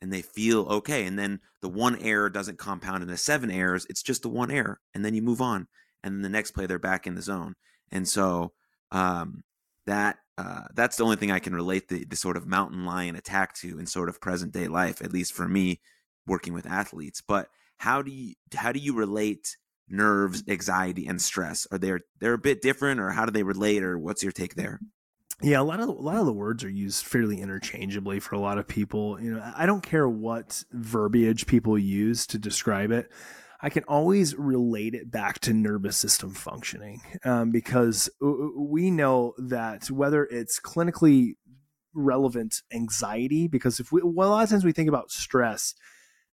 [0.00, 1.04] and they feel okay.
[1.04, 3.86] And then the one error doesn't compound into seven errors.
[3.90, 4.80] It's just the one error.
[4.94, 5.66] And then you move on.
[6.02, 7.54] And then the next play, they're back in the zone.
[7.90, 8.52] And so
[8.92, 9.42] um,
[9.86, 13.16] that uh, that's the only thing I can relate the, the sort of mountain lion
[13.16, 15.80] attack to in sort of present day life, at least for me
[16.26, 17.20] working with athletes.
[17.20, 19.56] But how do you how do you relate
[19.88, 21.66] nerves, anxiety, and stress?
[21.72, 24.54] Are they they're a bit different, or how do they relate, or what's your take
[24.54, 24.78] there?
[25.40, 28.40] Yeah, a lot of a lot of the words are used fairly interchangeably for a
[28.40, 29.20] lot of people.
[29.20, 33.10] You know, I don't care what verbiage people use to describe it.
[33.60, 39.90] I can always relate it back to nervous system functioning um, because we know that
[39.90, 41.34] whether it's clinically
[41.94, 45.74] relevant anxiety, because if we well, a lot of times we think about stress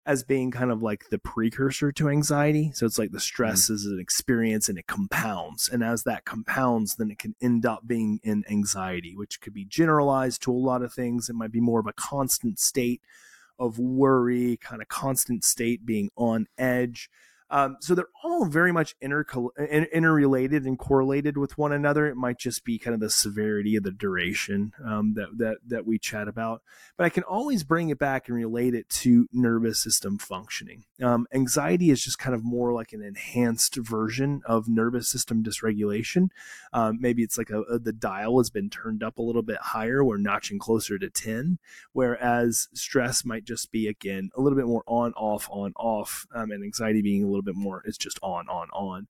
[0.06, 2.72] as being kind of like the precursor to anxiety.
[2.74, 3.74] So it's like the stress mm.
[3.74, 5.68] is an experience and it compounds.
[5.68, 9.66] And as that compounds, then it can end up being in anxiety, which could be
[9.66, 11.28] generalized to a lot of things.
[11.28, 13.02] It might be more of a constant state
[13.58, 17.10] of worry, kind of constant state being on edge.
[17.50, 19.26] Um, so they're all very much inter-
[19.94, 22.08] interrelated and correlated with one another.
[22.08, 25.86] It might just be kind of the severity of the duration um, that that that
[25.86, 26.64] we chat about,
[26.98, 30.86] but I can always bring it back and relate it to nervous system functioning.
[31.04, 36.30] Um, anxiety is just kind of more like an enhanced version of nervous system dysregulation.
[36.74, 39.58] Um, maybe it's like a, a, the dial has been turned up a little bit
[39.60, 40.04] higher.
[40.04, 41.60] We're notching closer to ten,
[41.94, 46.50] whereas stress might just be again a little bit more on off on off, um,
[46.50, 47.82] and anxiety being little bit more.
[47.86, 49.08] It's just on, on, on.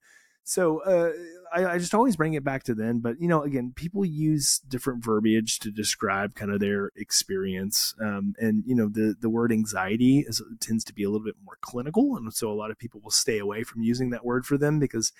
[0.48, 1.12] So uh,
[1.52, 3.00] I, I, just always bring it back to then.
[3.00, 8.36] But you know, again, people use different verbiage to describe kind of their experience, um,
[8.38, 11.58] and you know, the the word anxiety is, tends to be a little bit more
[11.62, 14.56] clinical, and so a lot of people will stay away from using that word for
[14.56, 15.12] them because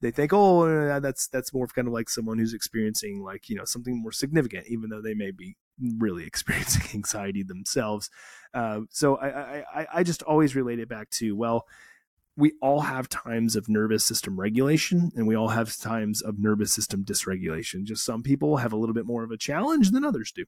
[0.00, 3.64] they think, oh, that's that's more kind of like someone who's experiencing like you know
[3.64, 5.56] something more significant, even though they may be
[5.98, 8.10] really experiencing anxiety themselves.
[8.54, 11.66] Uh, so I, I I just always relate it back to well
[12.38, 16.72] we all have times of nervous system regulation and we all have times of nervous
[16.72, 17.82] system dysregulation.
[17.82, 20.44] Just some people have a little bit more of a challenge than others do.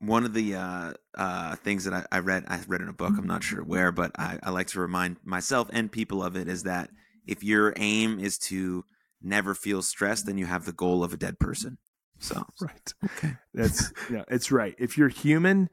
[0.00, 3.12] one of the uh, uh, things that I, I, read, I read in a book.
[3.16, 6.48] I'm not sure where, but I, I like to remind myself and people of it
[6.48, 6.90] is that
[7.26, 8.84] if your aim is to
[9.22, 11.78] never feel stressed, then you have the goal of a dead person.
[12.18, 14.74] So right, okay, that's yeah, it's right.
[14.78, 15.68] If you're human,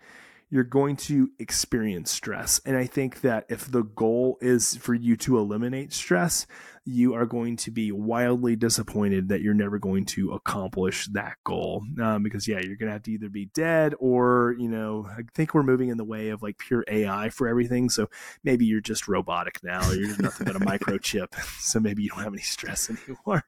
[0.51, 2.59] you're going to experience stress.
[2.65, 6.47] And I think that if the goal is for you to eliminate stress,
[6.85, 11.83] you are going to be wildly disappointed that you're never going to accomplish that goal.
[12.01, 15.21] Um, because, yeah, you're going to have to either be dead or, you know, I
[15.35, 17.89] think we're moving in the way of like pure AI for everything.
[17.89, 18.09] So
[18.43, 21.27] maybe you're just robotic now, or you're nothing but a microchip.
[21.59, 23.43] So maybe you don't have any stress anymore.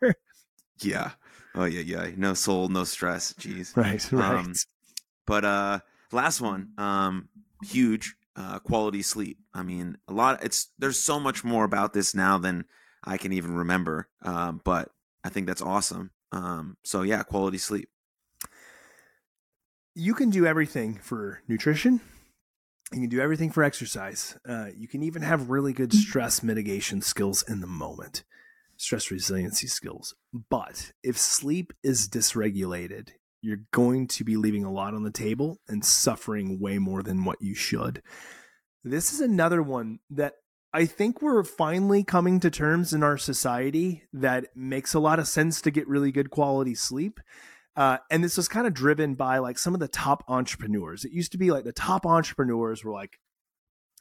[0.80, 1.12] yeah.
[1.56, 2.12] Oh, yeah, yeah.
[2.16, 3.34] No soul, no stress.
[3.34, 3.76] Jeez.
[3.82, 4.40] Right, right.
[4.40, 4.54] Um,
[5.26, 5.80] but, uh,
[6.12, 7.30] Last one, um,
[7.64, 9.38] huge uh, quality sleep.
[9.54, 10.44] I mean, a lot.
[10.44, 12.66] It's there's so much more about this now than
[13.04, 14.08] I can even remember.
[14.22, 14.90] Um, but
[15.24, 16.12] I think that's awesome.
[16.32, 17.90] Um, so yeah, quality sleep.
[19.94, 22.00] You can do everything for nutrition.
[22.94, 24.38] You can do everything for exercise.
[24.48, 28.24] Uh, you can even have really good stress mitigation skills in the moment,
[28.78, 30.16] stress resiliency skills.
[30.34, 33.10] But if sleep is dysregulated,
[33.42, 37.26] you're going to be leaving a lot on the table and suffering way more than
[37.26, 38.02] what you should.
[38.84, 40.34] This is another one that
[40.74, 45.28] I think we're finally coming to terms in our society that makes a lot of
[45.28, 47.20] sense to get really good quality sleep.
[47.76, 51.04] Uh, and this was kind of driven by like some of the top entrepreneurs.
[51.04, 53.20] It used to be like the top entrepreneurs were like,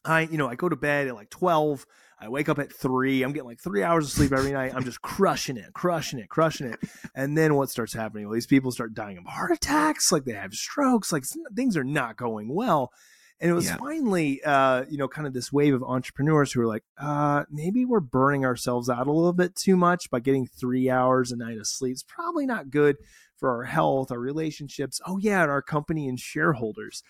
[0.04, 1.86] I, you know, I go to bed at like 12.
[2.20, 3.22] I wake up at three.
[3.22, 4.72] I'm getting like three hours of sleep every night.
[4.74, 6.78] I'm just crushing it, crushing it, crushing it.
[7.14, 8.26] And then what starts happening?
[8.26, 11.84] Well, these people start dying of heart attacks, like they have strokes, like things are
[11.84, 12.92] not going well.
[13.40, 13.76] And it was yeah.
[13.78, 17.86] finally, uh, you know, kind of this wave of entrepreneurs who were like, uh, maybe
[17.86, 21.56] we're burning ourselves out a little bit too much by getting three hours a night
[21.56, 21.92] of sleep.
[21.92, 22.96] It's probably not good
[23.38, 25.00] for our health, our relationships.
[25.06, 27.02] Oh, yeah, and our company and shareholders.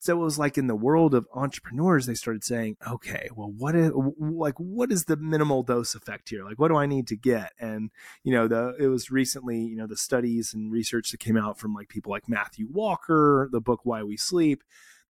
[0.00, 3.76] So it was like in the world of entrepreneurs, they started saying, okay, well, what
[3.76, 6.42] is like what is the minimal dose effect here?
[6.42, 7.52] Like, what do I need to get?
[7.60, 7.90] And
[8.24, 11.58] you know, the it was recently, you know, the studies and research that came out
[11.58, 14.64] from like people like Matthew Walker, the book Why We Sleep.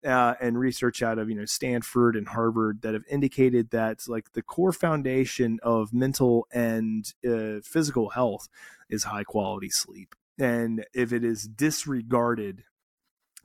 [0.05, 4.35] Uh, and research out of you know Stanford and Harvard that have indicated that like
[4.35, 8.47] the core foundation of mental and uh, physical health
[8.89, 12.63] is high quality sleep, and if it is disregarded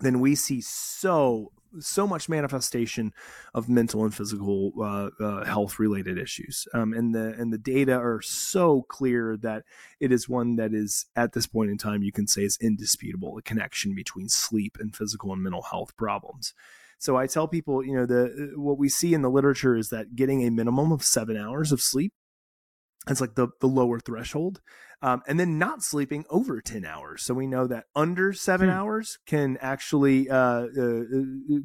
[0.02, 3.14] then we see so so much manifestation
[3.54, 7.94] of mental and physical uh, uh, health related issues, um, and the and the data
[7.94, 9.64] are so clear that
[10.00, 13.38] it is one that is at this point in time you can say is indisputable
[13.38, 16.54] a connection between sleep and physical and mental health problems.
[17.00, 20.16] So I tell people, you know, the what we see in the literature is that
[20.16, 22.14] getting a minimum of seven hours of sleep
[23.08, 24.62] it's like the the lower threshold
[25.02, 28.76] um, and then not sleeping over 10 hours so we know that under seven hmm.
[28.76, 31.60] hours can actually uh, uh, uh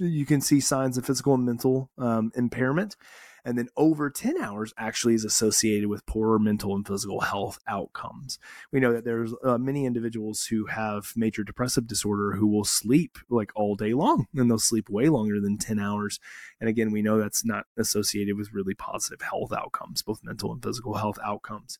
[0.00, 2.96] you can see signs of physical and mental um, impairment
[3.44, 8.38] and then over 10 hours actually is associated with poorer mental and physical health outcomes.
[8.72, 13.18] We know that there's uh, many individuals who have major depressive disorder who will sleep
[13.28, 16.18] like all day long and they'll sleep way longer than 10 hours.
[16.58, 20.62] And again, we know that's not associated with really positive health outcomes, both mental and
[20.62, 21.78] physical health outcomes.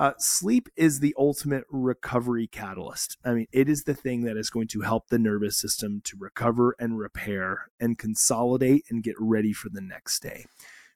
[0.00, 3.18] Uh, sleep is the ultimate recovery catalyst.
[3.22, 6.16] I mean, it is the thing that is going to help the nervous system to
[6.18, 10.46] recover and repair and consolidate and get ready for the next day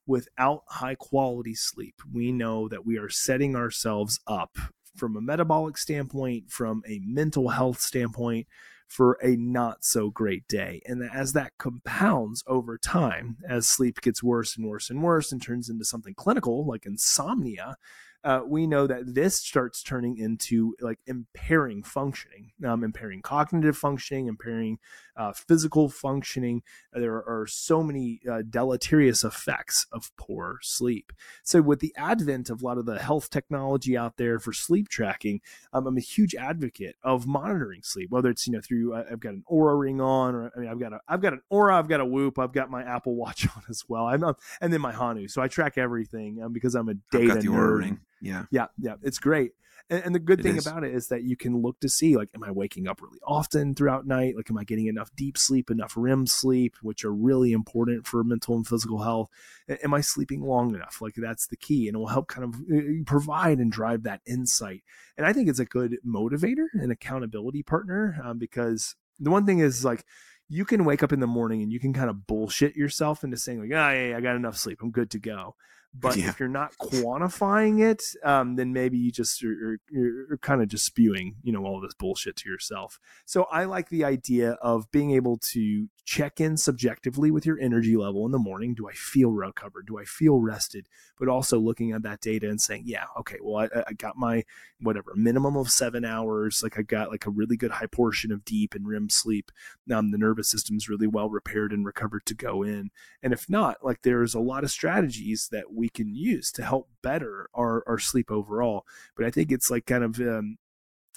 [0.06, 4.56] without high quality sleep, we know that we are setting ourselves up
[4.96, 8.46] from a metabolic standpoint, from a mental health standpoint,
[8.86, 10.80] for a not so great day.
[10.86, 15.42] And as that compounds over time, as sleep gets worse and worse and worse and
[15.42, 17.76] turns into something clinical like insomnia,
[18.24, 24.28] uh, we know that this starts turning into like impairing functioning, um, impairing cognitive functioning,
[24.28, 24.78] impairing
[25.16, 26.62] uh, physical functioning.
[26.92, 31.12] There are so many uh, deleterious effects of poor sleep.
[31.42, 34.88] So, with the advent of a lot of the health technology out there for sleep
[34.88, 35.42] tracking,
[35.74, 38.10] um, I'm a huge advocate of monitoring sleep.
[38.10, 40.70] Whether it's you know through uh, I've got an Oura ring on, or I mean
[40.70, 43.16] I've got a I've got an Oura, I've got a Whoop, I've got my Apple
[43.16, 44.06] Watch on as well.
[44.06, 44.24] I'm,
[44.62, 45.28] and then my Hanu.
[45.28, 47.98] So I track everything um, because I'm a data nerd.
[48.24, 48.44] Yeah.
[48.50, 48.66] Yeah.
[48.78, 48.94] Yeah.
[49.02, 49.52] It's great.
[49.90, 50.66] And, and the good it thing is.
[50.66, 53.20] about it is that you can look to see like, am I waking up really
[53.26, 54.34] often throughout night?
[54.36, 58.24] Like, am I getting enough deep sleep, enough REM sleep, which are really important for
[58.24, 59.28] mental and physical health?
[59.68, 61.02] Am I sleeping long enough?
[61.02, 61.86] Like, that's the key.
[61.86, 64.82] And it will help kind of uh, provide and drive that insight.
[65.18, 69.58] And I think it's a good motivator and accountability partner um, because the one thing
[69.58, 70.04] is like,
[70.48, 73.36] you can wake up in the morning and you can kind of bullshit yourself into
[73.36, 74.80] saying like, oh, yeah, I got enough sleep.
[74.82, 75.56] I'm good to go
[75.96, 76.28] But Yeah.
[76.28, 80.68] if you're not quantifying it, um, then maybe you just are, you're, you're kind of
[80.68, 82.98] just spewing, you know, all this bullshit to yourself.
[83.24, 87.96] So I like the idea of being able to check in subjectively with your energy
[87.96, 88.74] level in the morning.
[88.74, 89.86] Do I feel recovered?
[89.86, 90.88] Do I feel rested?
[91.18, 94.44] But also looking at that data and saying, yeah, okay, well, I, I got my
[94.80, 96.60] whatever minimum of seven hours.
[96.62, 99.50] Like I got like a really good high portion of deep and REM sleep.
[99.90, 102.90] Um, the nervous system's really well repaired and recovered to go in.
[103.22, 106.88] And if not, like there's a lot of strategies that we can use to help
[107.02, 108.84] better our, our sleep overall.
[109.16, 110.58] But I think it's like kind of um,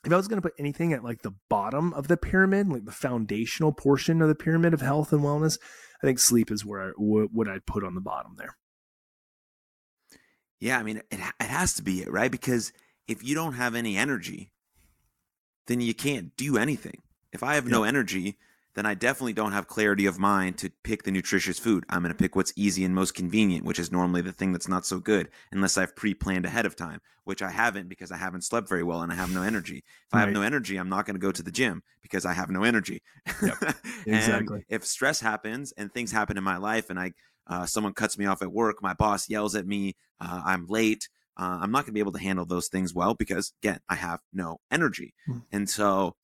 [0.05, 2.85] if I was going to put anything at like the bottom of the pyramid, like
[2.85, 5.57] the foundational portion of the pyramid of health and wellness,
[6.01, 8.57] I think sleep is where I, what, I'd put on the bottom there.
[10.59, 12.31] Yeah, I mean, it, it has to be it, right?
[12.31, 12.71] Because
[13.07, 14.51] if you don't have any energy,
[15.67, 17.01] then you can't do anything.
[17.33, 18.37] If I have no energy,
[18.77, 21.83] then I definitely don't have clarity of mind to pick the nutritious food.
[21.89, 24.67] I'm going to pick what's easy and most convenient, which is normally the thing that's
[24.67, 28.17] not so good, unless I've pre planned ahead of time, which I haven't because I
[28.17, 29.77] haven't slept very well and I have no energy.
[29.77, 32.33] If I have no energy, I'm not going to go to the gym because I
[32.33, 33.01] have no energy.
[34.05, 34.63] And exactly.
[34.69, 37.13] if stress happens and things happen in my life and I
[37.47, 41.09] uh, someone cuts me off at work, my boss yells at me, uh, I'm late.
[41.35, 43.95] Uh, I'm not going to be able to handle those things well because again, I
[43.95, 45.39] have no energy, Hmm.
[45.51, 46.15] and so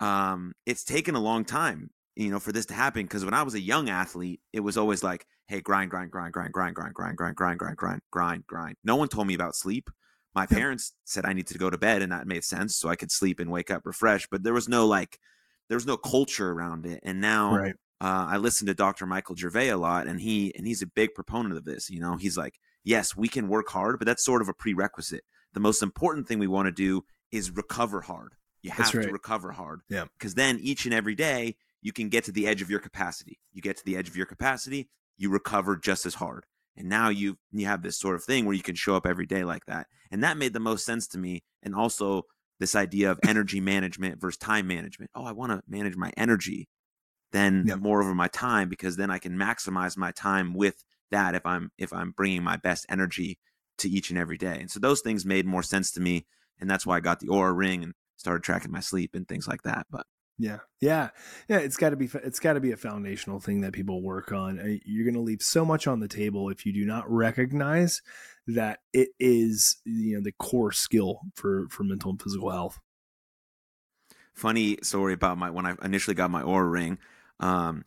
[0.00, 3.02] um, it's taken a long time, you know, for this to happen.
[3.02, 6.32] Because when I was a young athlete, it was always like, "Hey, grind, grind, grind,
[6.32, 9.54] grind, grind, grind, grind, grind, grind, grind, grind, grind, grind." No one told me about
[9.54, 9.90] sleep.
[10.34, 12.96] My parents said I needed to go to bed, and that made sense, so I
[12.96, 14.28] could sleep and wake up refreshed.
[14.30, 15.18] But there was no like,
[15.68, 17.00] there was no culture around it.
[17.02, 17.74] And now, Right.
[18.00, 19.06] uh, I listen to Dr.
[19.06, 21.88] Michael Gervais a lot, and he and he's a big proponent of this.
[21.90, 25.24] You know, he's like, yes, we can work hard, but that's sort of a prerequisite.
[25.54, 28.34] The most important thing we want to do is recover hard.
[28.62, 29.80] You have to recover hard.
[29.88, 30.04] Yeah.
[30.18, 31.56] Because then each and every day
[31.86, 33.38] you can get to the edge of your capacity.
[33.52, 36.44] You get to the edge of your capacity, you recover just as hard.
[36.76, 39.24] And now you you have this sort of thing where you can show up every
[39.24, 39.86] day like that.
[40.10, 41.44] And that made the most sense to me.
[41.62, 42.22] And also
[42.58, 45.12] this idea of energy management versus time management.
[45.14, 46.68] Oh, I want to manage my energy
[47.30, 47.78] then Yep.
[47.78, 50.82] more over my time because then I can maximize my time with
[51.12, 53.38] that if I'm if I'm bringing my best energy
[53.78, 54.58] to each and every day.
[54.60, 56.26] And so those things made more sense to me
[56.58, 59.46] and that's why I got the Oura ring and started tracking my sleep and things
[59.46, 59.86] like that.
[59.88, 60.04] But
[60.38, 61.10] Yeah, yeah,
[61.48, 61.58] yeah.
[61.58, 62.10] It's got to be.
[62.22, 64.58] It's got to be a foundational thing that people work on.
[64.58, 68.02] Uh, You're going to leave so much on the table if you do not recognize
[68.46, 72.78] that it is, you know, the core skill for for mental and physical health.
[74.36, 76.98] funny story about my when I initially got my Oura ring.
[77.40, 77.84] Um,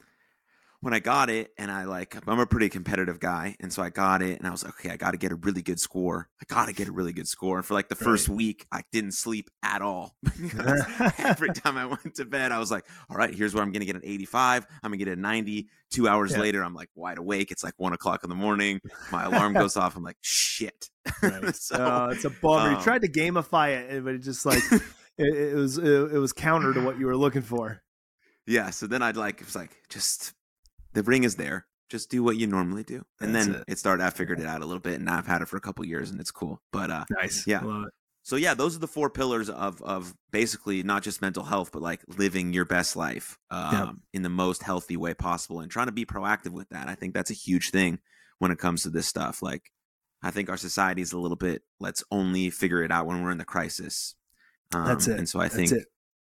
[0.82, 3.89] when I got it, and I like, I'm a pretty competitive guy, and so I
[3.89, 6.30] got it, and I was like, okay, I got to get a really good score.
[6.41, 7.57] I got to get a really good score.
[7.57, 10.15] And for like the first week, I didn't sleep at all.
[11.17, 13.82] Every time I went to bed, I was like, all right, here's where I'm going
[13.82, 14.65] to get an 85.
[14.84, 15.67] I'm going to get a 90.
[15.91, 16.41] Two hours Yeah.
[16.41, 17.49] later, I'm like wide awake.
[17.51, 18.80] It's like one o'clock in the morning.
[19.11, 19.95] My alarm goes off.
[19.97, 20.88] I'm like, shit.
[21.23, 21.55] Right.
[21.55, 22.69] so, uh, it's a bummer.
[22.69, 24.82] um, you tried to gamify it, but it just like it,
[25.17, 27.82] it was it, it was counter to what you were looking for.
[28.45, 30.34] yeah so then i'd like it was like just
[30.93, 33.63] the ring is there just do what you normally do and That's then it.
[33.67, 33.79] it.
[33.79, 35.85] started i figured it out a little bit and i've had it for a couple
[35.85, 37.45] years and it's cool but uh Nice.
[37.47, 37.63] Yeah.
[38.21, 41.81] So yeah those are the four pillars of of basically not just mental health but
[41.81, 43.91] like living your best life um Yeah.
[44.13, 47.13] in the most healthy way possible and trying to be proactive with that i think
[47.15, 47.99] that's a huge thing
[48.37, 49.71] when it comes to this stuff like
[50.21, 53.31] i think our society is a little bit let's only figure it out when we're
[53.31, 54.15] in the crisis
[54.75, 55.17] um, That's it.
[55.17, 55.87] and so i That's think it.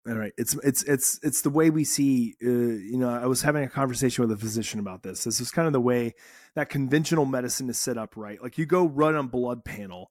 [0.09, 0.33] All right.
[0.39, 2.37] It's it's it's it's the way we see.
[2.43, 5.25] Uh, you know, I was having a conversation with a physician about this.
[5.25, 6.15] This is kind of the way
[6.55, 8.17] that conventional medicine is set up.
[8.17, 8.43] Right.
[8.43, 10.11] Like you go run a blood panel,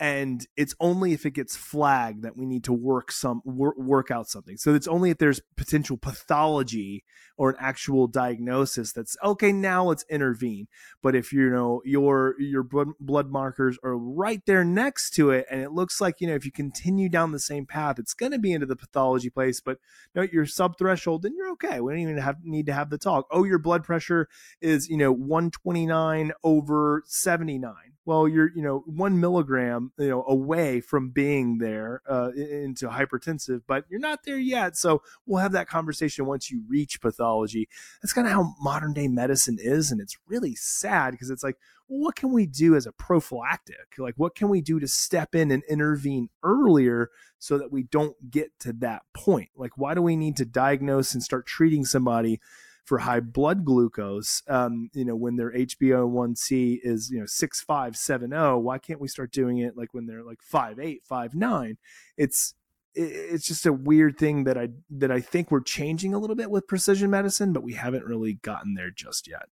[0.00, 4.10] and it's only if it gets flagged that we need to work some work, work
[4.10, 4.56] out something.
[4.56, 7.04] So it's only if there's potential pathology
[7.36, 9.52] or an actual diagnosis that's okay.
[9.52, 10.68] Now let's intervene.
[11.02, 15.62] But if you know your your blood, markers are right there next to it, and
[15.62, 18.38] it looks like you know if you continue down the same path, it's going to
[18.38, 19.60] be into the pathology place.
[19.60, 19.78] But
[20.14, 21.80] no, you're sub threshold, then you're okay.
[21.80, 23.26] We don't even have need to have the talk.
[23.30, 24.28] Oh, your blood pressure
[24.60, 27.74] is you know 129 over 79.
[28.04, 33.62] Well, you're you know one milligram you know away from being there uh, into hypertensive,
[33.66, 34.76] but you're not there yet.
[34.76, 37.68] So we'll have that conversation once you reach pathology.
[38.02, 41.56] That's kind of how modern day medicine is, and it's really sad because it's like,
[41.88, 43.94] what can we do as a prophylactic?
[43.96, 48.30] Like, what can we do to step in and intervene earlier so that we don't
[48.30, 49.48] get to that point?
[49.56, 52.40] Like, why do we need to diagnose and start treating somebody?
[52.88, 57.98] For high blood glucose, um, you know, when their HbA1c is you know six five
[57.98, 61.34] seven zero, why can't we start doing it like when they're like five eight five
[61.34, 61.76] nine?
[62.16, 62.54] It's
[62.94, 66.50] it's just a weird thing that I that I think we're changing a little bit
[66.50, 69.48] with precision medicine, but we haven't really gotten there just yet.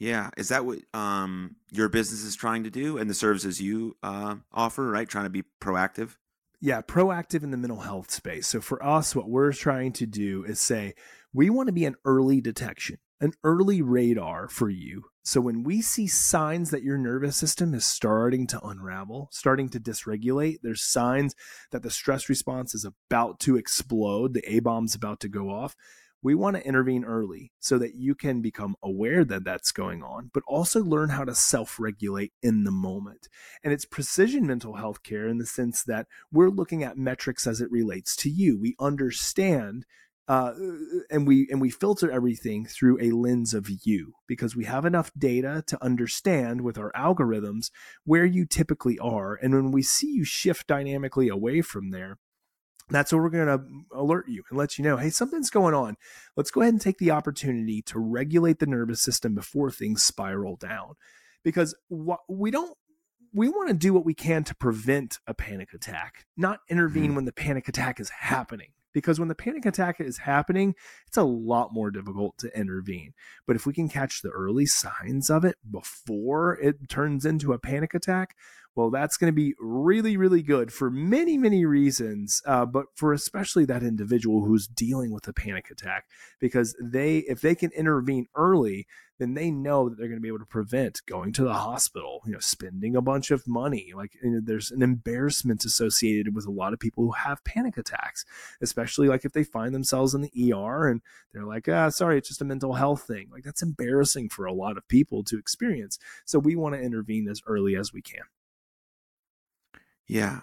[0.00, 3.96] Yeah, is that what um, your business is trying to do, and the services you
[4.02, 4.90] uh, offer?
[4.90, 6.16] Right, trying to be proactive.
[6.60, 8.46] Yeah, proactive in the mental health space.
[8.46, 10.94] So for us, what we're trying to do is say
[11.32, 15.04] we want to be an early detection, an early radar for you.
[15.24, 19.80] So when we see signs that your nervous system is starting to unravel, starting to
[19.80, 21.34] dysregulate, there's signs
[21.70, 25.76] that the stress response is about to explode, the A bomb's about to go off
[26.22, 30.30] we want to intervene early so that you can become aware that that's going on,
[30.32, 33.28] but also learn how to self regulate in the moment.
[33.64, 37.60] And it's precision mental health care in the sense that we're looking at metrics as
[37.60, 38.58] it relates to you.
[38.58, 39.84] We understand.
[40.28, 40.52] Uh,
[41.10, 45.10] and we and we filter everything through a lens of you because we have enough
[45.18, 47.70] data to understand with our algorithms
[48.04, 49.34] where you typically are.
[49.34, 52.18] And when we see you shift dynamically away from there
[52.90, 53.64] that's what we're going to
[53.96, 55.96] alert you and let you know hey something's going on.
[56.36, 60.56] Let's go ahead and take the opportunity to regulate the nervous system before things spiral
[60.56, 60.94] down.
[61.42, 61.74] Because
[62.28, 62.76] we don't
[63.34, 67.16] we want to do what we can to prevent a panic attack not intervene mm-hmm.
[67.16, 70.74] when the panic attack is happening because when the panic attack is happening
[71.06, 73.12] it's a lot more difficult to intervene.
[73.46, 77.58] But if we can catch the early signs of it before it turns into a
[77.58, 78.36] panic attack
[78.74, 83.12] well, that's going to be really, really good for many, many reasons, uh, but for
[83.12, 86.06] especially that individual who's dealing with a panic attack,
[86.40, 88.86] because they, if they can intervene early,
[89.18, 92.22] then they know that they're going to be able to prevent going to the hospital,
[92.26, 93.92] you know, spending a bunch of money.
[93.94, 97.76] Like you know, there's an embarrassment associated with a lot of people who have panic
[97.76, 98.24] attacks,
[98.60, 101.02] especially like if they find themselves in the ER and
[101.32, 103.28] they're like, ah, sorry, it's just a mental health thing.
[103.30, 105.98] Like that's embarrassing for a lot of people to experience.
[106.24, 108.22] So we want to intervene as early as we can.
[110.12, 110.40] Yeah.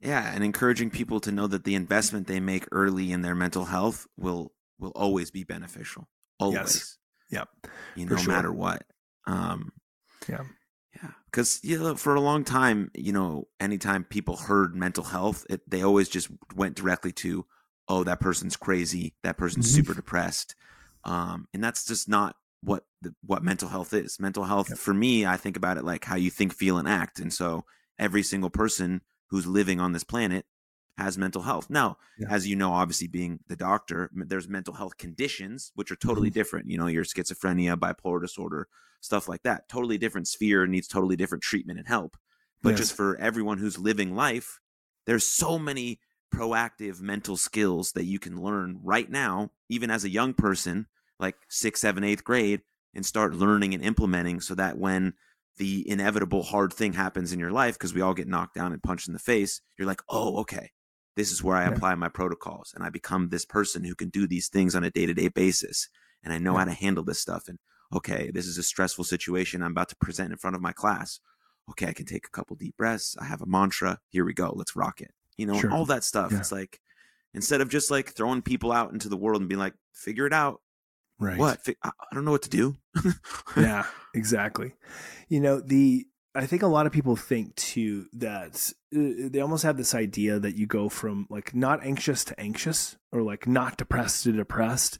[0.00, 3.64] Yeah, and encouraging people to know that the investment they make early in their mental
[3.64, 6.08] health will will always be beneficial.
[6.40, 6.56] Always.
[6.58, 6.98] Yes.
[7.30, 7.48] Yep.
[7.94, 8.32] You know, no sure.
[8.32, 8.82] matter what.
[9.26, 9.72] Um
[10.28, 10.42] yeah.
[11.00, 11.10] Yeah.
[11.26, 15.60] Because you know, for a long time, you know, anytime people heard mental health, it,
[15.70, 17.46] they always just went directly to,
[17.86, 19.76] oh, that person's crazy, that person's mm-hmm.
[19.76, 20.56] super depressed.
[21.04, 24.18] Um, and that's just not what the, what mental health is.
[24.18, 24.78] Mental health yep.
[24.78, 27.20] for me, I think about it like how you think, feel, and act.
[27.20, 27.64] And so
[27.98, 30.44] every single person who's living on this planet
[30.98, 31.70] has mental health.
[31.70, 32.28] Now, yeah.
[32.30, 36.34] as you know, obviously being the doctor, there's mental health conditions which are totally mm-hmm.
[36.34, 36.70] different.
[36.70, 38.68] You know, your schizophrenia, bipolar disorder,
[39.00, 39.68] stuff like that.
[39.68, 42.16] Totally different sphere needs totally different treatment and help.
[42.62, 42.78] But yes.
[42.78, 44.60] just for everyone who's living life,
[45.06, 46.00] there's so many
[46.32, 50.86] proactive mental skills that you can learn right now, even as a young person,
[51.18, 52.62] like sixth, seventh, eighth grade,
[52.94, 55.14] and start learning and implementing so that when
[55.58, 58.82] the inevitable hard thing happens in your life because we all get knocked down and
[58.82, 60.70] punched in the face, you're like, oh, okay,
[61.16, 61.74] this is where I yeah.
[61.74, 64.90] apply my protocols and I become this person who can do these things on a
[64.90, 65.88] day to day basis.
[66.24, 66.60] And I know yeah.
[66.60, 67.48] how to handle this stuff.
[67.48, 67.58] And
[67.92, 71.20] okay, this is a stressful situation I'm about to present in front of my class.
[71.70, 73.16] Okay, I can take a couple deep breaths.
[73.20, 73.98] I have a mantra.
[74.08, 74.52] Here we go.
[74.54, 75.10] Let's rock it.
[75.36, 75.72] You know, sure.
[75.72, 76.32] all that stuff.
[76.32, 76.38] Yeah.
[76.38, 76.80] It's like,
[77.34, 80.32] instead of just like throwing people out into the world and being like, figure it
[80.32, 80.60] out,
[81.22, 81.38] Right.
[81.38, 81.60] What?
[81.84, 82.76] I don't know what to do.
[83.56, 84.74] yeah, exactly.
[85.28, 86.04] You know, the
[86.34, 90.40] I think a lot of people think too that uh, they almost have this idea
[90.40, 94.98] that you go from like not anxious to anxious or like not depressed to depressed.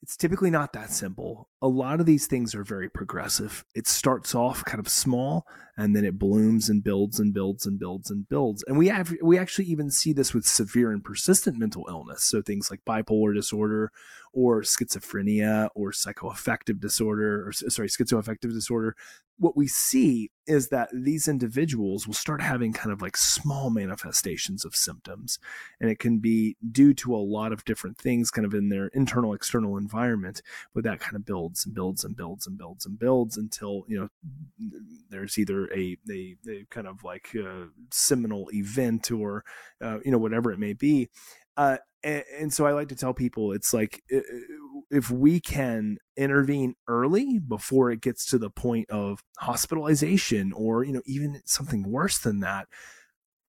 [0.00, 1.48] It's typically not that simple.
[1.64, 3.64] A lot of these things are very progressive.
[3.74, 5.46] It starts off kind of small
[5.76, 8.62] and then it blooms and builds and builds and builds and builds.
[8.66, 12.24] And we have we actually even see this with severe and persistent mental illness.
[12.24, 13.90] So things like bipolar disorder
[14.32, 18.94] or schizophrenia or psychoaffective disorder or sorry, schizoaffective disorder.
[19.36, 24.64] What we see is that these individuals will start having kind of like small manifestations
[24.64, 25.40] of symptoms.
[25.80, 28.88] And it can be due to a lot of different things kind of in their
[28.88, 30.40] internal external environment,
[30.72, 34.00] but that kind of builds and builds and builds and builds and builds until, you
[34.00, 34.08] know,
[35.10, 39.44] there's either a, a, a kind of like a seminal event or,
[39.80, 41.08] uh, you know, whatever it may be.
[41.56, 44.02] Uh, and, and, so I like to tell people it's like
[44.90, 50.92] if we can intervene early before it gets to the point of hospitalization or you
[50.92, 52.66] know even something worse than that,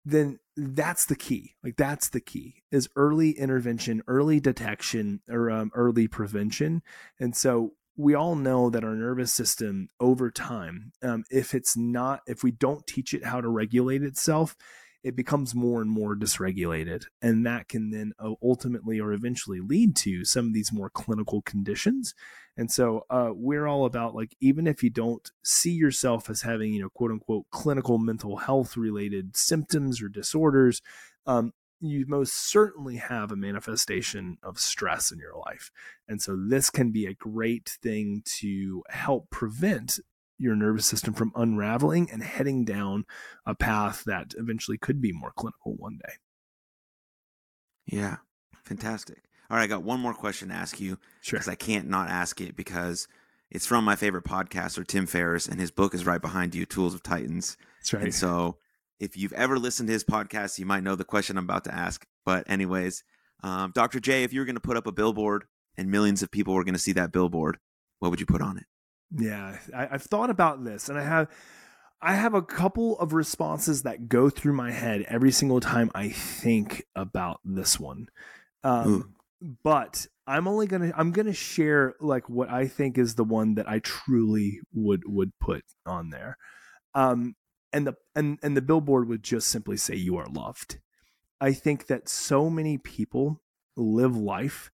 [0.05, 1.55] then that's the key.
[1.63, 6.81] Like that's the key is early intervention, early detection, or um, early prevention.
[7.19, 12.21] And so we all know that our nervous system over time, um, if it's not,
[12.27, 14.55] if we don't teach it how to regulate itself,
[15.03, 17.05] it becomes more and more dysregulated.
[17.21, 21.43] And that can then uh, ultimately or eventually lead to some of these more clinical
[21.43, 22.15] conditions.
[22.57, 26.73] And so uh, we're all about like, even if you don't see yourself as having,
[26.73, 30.81] you know, quote unquote, clinical mental health related symptoms or disorders,
[31.27, 35.71] um, you most certainly have a manifestation of stress in your life.
[36.07, 39.99] And so this can be a great thing to help prevent
[40.37, 43.05] your nervous system from unraveling and heading down
[43.45, 46.13] a path that eventually could be more clinical one day.
[47.85, 48.17] Yeah,
[48.63, 49.23] fantastic.
[49.49, 51.37] All right, I got one more question to ask you Sure.
[51.37, 53.07] because I can't not ask it because
[53.51, 56.95] it's from my favorite podcaster, Tim Ferriss, and his book is right behind you, Tools
[56.95, 57.57] of Titans.
[57.79, 58.03] That's right.
[58.05, 58.57] And so,
[58.99, 61.75] if you've ever listened to his podcast, you might know the question I'm about to
[61.75, 62.05] ask.
[62.25, 63.03] But, anyways,
[63.43, 63.99] um, Dr.
[63.99, 65.45] Jay, if you were going to put up a billboard
[65.77, 67.57] and millions of people were going to see that billboard,
[67.99, 68.65] what would you put on it?
[69.11, 71.29] Yeah, I, I've thought about this, and I have,
[72.01, 76.09] I have a couple of responses that go through my head every single time I
[76.09, 78.07] think about this one.
[78.63, 79.15] Um,
[79.63, 83.69] but I'm only gonna, I'm gonna share like what I think is the one that
[83.69, 86.37] I truly would would put on there.
[86.95, 87.35] Um,
[87.75, 90.79] and the and and the billboard would just simply say "You are loved."
[91.41, 93.41] I think that so many people
[93.75, 94.71] live life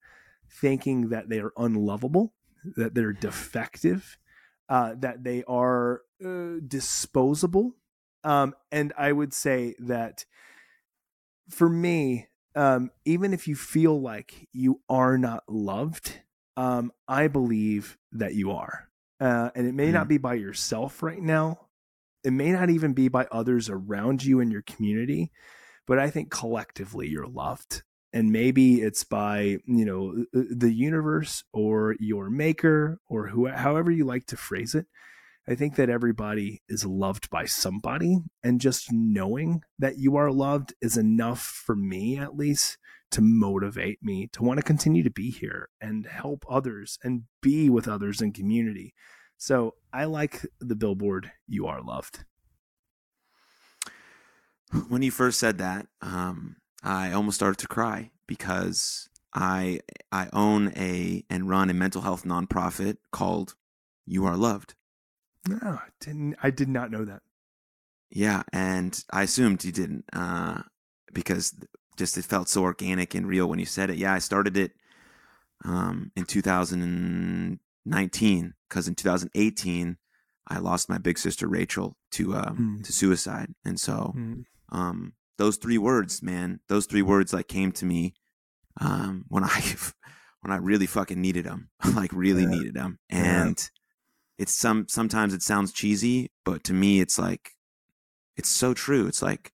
[0.48, 2.34] thinking that they are unlovable,
[2.76, 4.18] that they're defective,
[4.68, 7.74] uh, that they are uh, disposable.
[8.22, 10.26] Um, and I would say that
[11.48, 16.20] for me, um, even if you feel like you are not loved,
[16.59, 18.90] um, I believe that you are.
[19.18, 21.70] Uh, and it may not be by yourself right now.
[22.25, 25.31] It may not even be by others around you in your community,
[25.87, 27.83] but I think collectively you're loved.
[28.12, 33.47] And maybe it's by you know uh, uh, the universe or your maker or who
[33.47, 34.87] however you like to phrase it.
[35.49, 40.75] I think that everybody is loved by somebody and just knowing that you are loved
[40.81, 42.79] is enough for me at least
[43.12, 47.68] to motivate me to want to continue to be here and help others and be
[47.68, 48.95] with others in community
[49.41, 52.24] so i like the billboard you are loved
[54.88, 59.80] When you first said that, um, I almost started to cry because I
[60.12, 63.55] I own a and run a mental health nonprofit called
[64.07, 64.74] You Are Loved.
[65.49, 67.22] no I didn't i did not know that
[68.11, 70.62] Yeah, and I assumed you didn't uh,
[71.12, 71.55] because
[71.97, 73.97] just it felt so organic and real when you said it.
[73.99, 74.72] Yeah, I started it
[75.64, 79.99] um, in 2019 because in 2018
[80.49, 82.83] I lost my big sister Rachel to um, Hmm.
[82.83, 84.41] to suicide, and so Hmm.
[84.71, 88.14] um, those three words, man, those three words like came to me
[88.81, 89.75] um, when I
[90.41, 92.51] when I really fucking needed them, like really Yeah.
[92.51, 93.18] needed them, Yeah.
[93.47, 93.71] and
[94.39, 97.51] it's some sometimes it sounds cheesy, but to me it's like
[98.37, 99.07] it's so true.
[99.07, 99.53] It's like,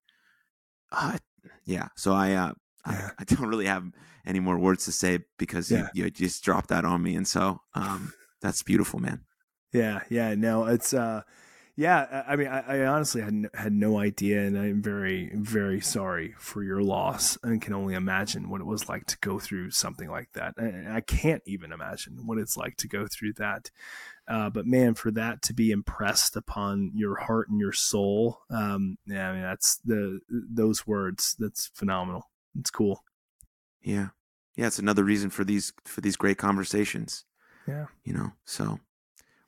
[0.91, 1.17] uh,
[1.65, 1.89] yeah.
[1.97, 2.53] So I uh,
[2.89, 3.09] Yeah.
[3.09, 3.83] I, I don't really have
[4.25, 5.89] any more words to say because Yeah.
[5.93, 9.21] you, you just dropped that on me, and so um, that's beautiful, man.
[9.73, 11.21] Yeah, yeah, no, it's uh
[11.75, 15.79] yeah, I mean I, I honestly had no, had no idea and I'm very very
[15.79, 19.69] sorry for your loss and can only imagine what it was like to go through
[19.69, 20.55] something like that.
[20.57, 23.69] And I can't even imagine what it's like to go through that.
[24.27, 28.97] Uh, but man, for that to be impressed upon your heart and your soul, um,
[29.05, 31.35] yeah, I mean that's the those words.
[31.37, 32.29] That's phenomenal.
[32.57, 33.03] It's cool.
[33.83, 34.09] Yeah,
[34.55, 34.65] yeah.
[34.67, 37.23] It's another reason for these for these great conversations.
[37.67, 37.85] Yeah.
[38.03, 38.31] you know.
[38.45, 38.79] So,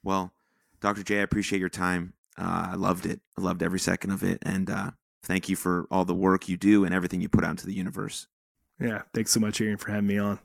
[0.03, 0.33] well,
[0.81, 1.03] Dr.
[1.03, 2.13] Jay, I appreciate your time.
[2.37, 3.21] Uh, I loved it.
[3.37, 4.91] I loved every second of it, and uh,
[5.23, 7.73] thank you for all the work you do and everything you put out into the
[7.73, 8.27] universe.
[8.79, 9.03] Yeah.
[9.13, 10.39] Thanks so much, Aaron, for having me on.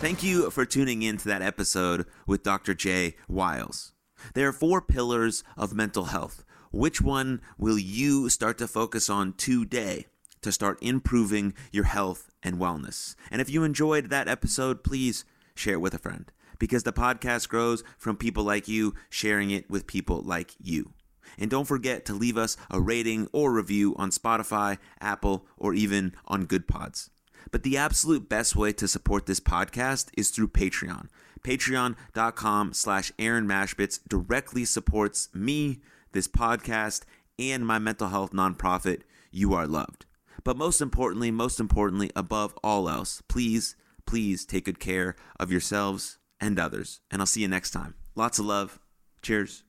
[0.00, 2.72] Thank you for tuning in to that episode with Dr.
[2.74, 3.92] Jay Wiles.
[4.34, 6.44] There are four pillars of mental health.
[6.72, 10.06] Which one will you start to focus on today
[10.42, 13.16] to start improving your health and wellness?
[13.30, 17.48] And if you enjoyed that episode, please share it with a friend because the podcast
[17.48, 20.92] grows from people like you sharing it with people like you.
[21.38, 26.14] And don't forget to leave us a rating or review on Spotify, Apple, or even
[26.26, 27.10] on Good Pods.
[27.50, 31.08] But the absolute best way to support this podcast is through Patreon.
[31.42, 35.80] Patreon.com slash Aaron Machbitz directly supports me,
[36.12, 37.02] this podcast,
[37.38, 40.06] and my mental health nonprofit, You Are Loved.
[40.44, 43.76] But most importantly, most importantly, above all else, please,
[44.06, 47.00] please take good care of yourselves and others.
[47.10, 47.94] And I'll see you next time.
[48.14, 48.78] Lots of love.
[49.22, 49.64] Cheers.